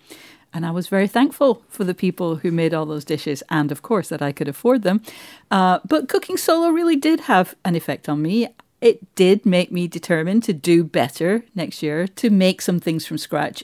And 0.53 0.65
I 0.65 0.71
was 0.71 0.87
very 0.87 1.07
thankful 1.07 1.63
for 1.69 1.83
the 1.83 1.93
people 1.93 2.37
who 2.37 2.51
made 2.51 2.73
all 2.73 2.85
those 2.85 3.05
dishes 3.05 3.43
and, 3.49 3.71
of 3.71 3.81
course, 3.81 4.09
that 4.09 4.21
I 4.21 4.31
could 4.31 4.47
afford 4.47 4.81
them. 4.81 5.01
Uh, 5.51 5.79
but 5.87 6.09
cooking 6.09 6.37
solo 6.37 6.69
really 6.69 6.95
did 6.95 7.21
have 7.21 7.55
an 7.63 7.75
effect 7.75 8.09
on 8.09 8.21
me. 8.21 8.47
It 8.81 9.13
did 9.15 9.45
make 9.45 9.71
me 9.71 9.87
determined 9.87 10.43
to 10.43 10.53
do 10.53 10.83
better 10.83 11.43
next 11.53 11.83
year, 11.83 12.07
to 12.07 12.29
make 12.29 12.61
some 12.61 12.79
things 12.79 13.05
from 13.05 13.17
scratch. 13.17 13.63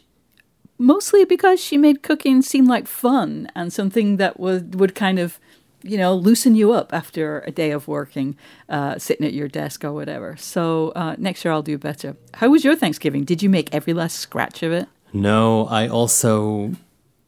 Mostly 0.77 1.25
because 1.25 1.59
she 1.59 1.77
made 1.77 2.03
cooking 2.03 2.41
seem 2.41 2.65
like 2.65 2.85
fun 2.87 3.49
and 3.55 3.71
something 3.71 4.17
that 4.17 4.39
would, 4.39 4.75
would 4.75 4.93
kind 4.93 5.19
of 5.19 5.39
you 5.85 5.97
know, 5.97 6.15
loosen 6.15 6.55
you 6.55 6.71
up 6.73 6.91
after 6.93 7.41
a 7.41 7.51
day 7.51 7.69
of 7.69 7.87
working, 7.87 8.35
uh, 8.69 8.97
sitting 8.97 9.25
at 9.25 9.33
your 9.33 9.47
desk 9.47 9.85
or 9.85 9.93
whatever. 9.93 10.35
So 10.35 10.89
uh, 10.95 11.15
next 11.19 11.45
year 11.45 11.53
I'll 11.53 11.61
do 11.61 11.77
better. 11.77 12.17
How 12.33 12.49
was 12.49 12.65
your 12.65 12.75
Thanksgiving? 12.75 13.23
Did 13.23 13.43
you 13.43 13.49
make 13.49 13.73
every 13.73 13.93
last 13.93 14.17
scratch 14.17 14.63
of 14.63 14.71
it? 14.71 14.89
No, 15.15 15.65
I 15.67 15.87
also 15.87 16.73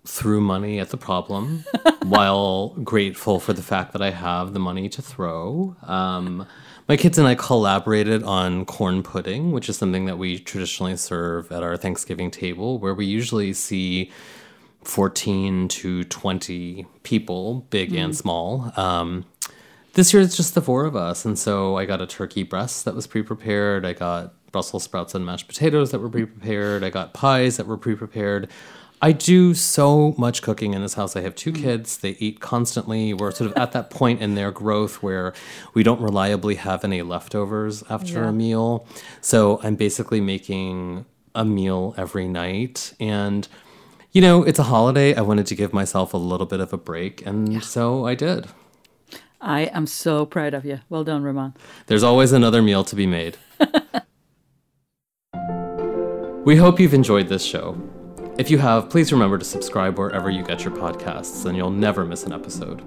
threw 0.05 0.41
money 0.41 0.77
at 0.77 0.89
the 0.89 0.97
problem 0.97 1.63
while 2.03 2.69
grateful 2.83 3.39
for 3.39 3.53
the 3.53 3.63
fact 3.63 3.93
that 3.93 4.01
I 4.01 4.11
have 4.11 4.53
the 4.53 4.59
money 4.59 4.89
to 4.89 5.01
throw. 5.01 5.73
Um, 5.83 6.45
my 6.89 6.97
kids 6.97 7.17
and 7.17 7.25
I 7.25 7.35
collaborated 7.35 8.23
on 8.23 8.65
corn 8.65 9.03
pudding, 9.03 9.53
which 9.53 9.69
is 9.69 9.77
something 9.77 10.05
that 10.05 10.17
we 10.17 10.37
traditionally 10.37 10.97
serve 10.97 11.49
at 11.49 11.63
our 11.63 11.77
Thanksgiving 11.77 12.29
table, 12.29 12.77
where 12.77 12.93
we 12.93 13.05
usually 13.05 13.53
see 13.53 14.11
14 14.83 15.69
to 15.69 16.03
20 16.03 16.85
people, 17.03 17.65
big 17.69 17.91
mm. 17.91 18.03
and 18.03 18.15
small. 18.15 18.73
Um, 18.75 19.25
this 19.93 20.13
year 20.13 20.21
it's 20.21 20.35
just 20.35 20.55
the 20.55 20.61
four 20.61 20.83
of 20.83 20.97
us. 20.97 21.23
And 21.23 21.39
so 21.39 21.77
I 21.77 21.85
got 21.85 22.01
a 22.01 22.05
turkey 22.05 22.43
breast 22.43 22.83
that 22.83 22.95
was 22.95 23.07
pre 23.07 23.23
prepared. 23.23 23.85
I 23.85 23.93
got 23.93 24.33
Brussels 24.57 24.81
sprouts 24.81 25.13
and 25.13 25.23
mashed 25.23 25.47
potatoes 25.47 25.91
that 25.91 25.99
were 25.99 26.09
pre 26.09 26.25
prepared. 26.25 26.83
I 26.83 26.89
got 26.89 27.13
pies 27.13 27.57
that 27.57 27.67
were 27.67 27.77
pre 27.77 27.93
prepared. 27.93 28.49
I 29.03 29.11
do 29.11 29.53
so 29.53 30.15
much 30.17 30.41
cooking 30.41 30.73
in 30.73 30.81
this 30.81 30.95
house. 30.95 31.15
I 31.15 31.21
have 31.21 31.35
two 31.35 31.51
mm. 31.51 31.61
kids. 31.61 31.99
They 31.99 32.17
eat 32.17 32.39
constantly. 32.39 33.13
We're 33.13 33.29
sort 33.29 33.51
of 33.51 33.55
at 33.55 33.73
that 33.73 33.91
point 33.91 34.19
in 34.19 34.33
their 34.33 34.51
growth 34.51 35.03
where 35.03 35.31
we 35.75 35.83
don't 35.83 36.01
reliably 36.01 36.55
have 36.55 36.83
any 36.83 37.03
leftovers 37.03 37.83
after 37.87 38.23
yeah. 38.23 38.29
a 38.29 38.31
meal. 38.31 38.87
So 39.21 39.59
I'm 39.61 39.75
basically 39.75 40.21
making 40.21 41.05
a 41.35 41.45
meal 41.45 41.93
every 41.95 42.27
night. 42.27 42.95
And 42.99 43.47
you 44.11 44.21
know, 44.21 44.41
it's 44.41 44.57
a 44.57 44.63
holiday. 44.63 45.13
I 45.13 45.21
wanted 45.21 45.45
to 45.45 45.55
give 45.55 45.71
myself 45.71 46.15
a 46.15 46.17
little 46.17 46.47
bit 46.47 46.61
of 46.61 46.73
a 46.73 46.77
break, 46.77 47.23
and 47.27 47.53
yeah. 47.53 47.59
so 47.59 48.07
I 48.07 48.15
did. 48.15 48.47
I 49.39 49.65
am 49.65 49.85
so 49.85 50.25
proud 50.25 50.55
of 50.55 50.65
you. 50.65 50.79
Well 50.89 51.03
done, 51.03 51.21
Rumaan. 51.21 51.53
There's 51.85 52.01
always 52.01 52.31
another 52.31 52.63
meal 52.63 52.83
to 52.85 52.95
be 52.95 53.05
made. 53.05 53.37
we 56.47 56.55
hope 56.55 56.79
you've 56.79 56.93
enjoyed 56.93 57.27
this 57.27 57.43
show. 57.43 57.77
If 58.37 58.49
you 58.49 58.57
have, 58.57 58.89
please 58.89 59.11
remember 59.11 59.37
to 59.37 59.43
subscribe 59.43 59.97
wherever 59.97 60.29
you 60.29 60.43
get 60.43 60.63
your 60.63 60.73
podcasts, 60.73 61.45
and 61.45 61.57
you'll 61.57 61.69
never 61.69 62.05
miss 62.05 62.23
an 62.23 62.31
episode. 62.31 62.79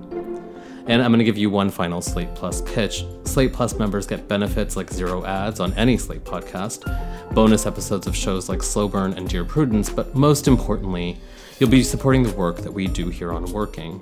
And 0.87 1.03
I'm 1.03 1.11
going 1.11 1.19
to 1.19 1.27
give 1.27 1.37
you 1.37 1.51
one 1.51 1.69
final 1.69 2.01
Slate 2.01 2.35
Plus 2.35 2.63
pitch. 2.63 3.05
Slate 3.25 3.53
Plus 3.53 3.79
members 3.79 4.07
get 4.07 4.27
benefits 4.27 4.77
like 4.77 4.91
zero 4.91 5.27
ads 5.27 5.61
on 5.61 5.75
any 5.75 5.99
Slate 5.99 6.25
podcast, 6.25 6.87
bonus 7.35 7.67
episodes 7.67 8.07
of 8.07 8.17
shows 8.17 8.49
like 8.49 8.63
Slow 8.63 8.89
Burn 8.89 9.13
and 9.13 9.29
Dear 9.29 9.45
Prudence, 9.45 9.91
but 9.91 10.15
most 10.15 10.49
importantly, 10.49 11.19
you'll 11.59 11.69
be 11.69 11.83
supporting 11.83 12.23
the 12.23 12.33
work 12.33 12.57
that 12.63 12.73
we 12.73 12.87
do 12.87 13.11
here 13.11 13.31
on 13.31 13.45
Working. 13.53 14.01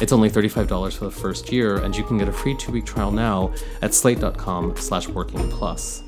It's 0.00 0.10
only 0.10 0.28
$35 0.28 0.96
for 0.96 1.04
the 1.04 1.12
first 1.12 1.52
year, 1.52 1.76
and 1.76 1.96
you 1.96 2.02
can 2.02 2.18
get 2.18 2.28
a 2.28 2.32
free 2.32 2.56
two-week 2.56 2.86
trial 2.86 3.12
now 3.12 3.54
at 3.82 3.94
slate.com 3.94 4.76
slash 4.78 5.06
working 5.06 5.48
plus. 5.48 6.02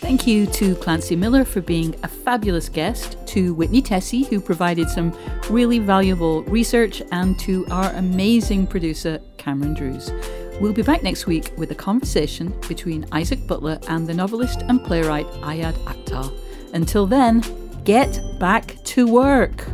Thank 0.00 0.26
you 0.26 0.46
to 0.46 0.74
Klancy 0.76 1.16
Miller 1.16 1.44
for 1.44 1.62
being 1.62 1.96
a 2.02 2.08
fabulous 2.08 2.68
guest, 2.68 3.16
to 3.28 3.54
Whitney 3.54 3.80
Tessie, 3.80 4.24
who 4.24 4.40
provided 4.40 4.90
some 4.90 5.16
really 5.48 5.78
valuable 5.78 6.42
research, 6.44 7.02
and 7.12 7.38
to 7.40 7.66
our 7.70 7.90
amazing 7.94 8.66
producer, 8.66 9.20
Cameron 9.38 9.72
Drews. 9.72 10.12
We'll 10.60 10.74
be 10.74 10.82
back 10.82 11.02
next 11.02 11.26
week 11.26 11.50
with 11.56 11.70
a 11.70 11.74
conversation 11.74 12.54
between 12.68 13.06
Isaac 13.10 13.46
Butler 13.46 13.78
and 13.88 14.06
the 14.06 14.14
novelist 14.14 14.62
and 14.62 14.84
playwright 14.84 15.26
Ayad 15.40 15.74
Akhtar. 15.84 16.30
Until 16.74 17.06
then, 17.06 17.42
get 17.84 18.20
back 18.38 18.76
to 18.84 19.06
work. 19.06 19.66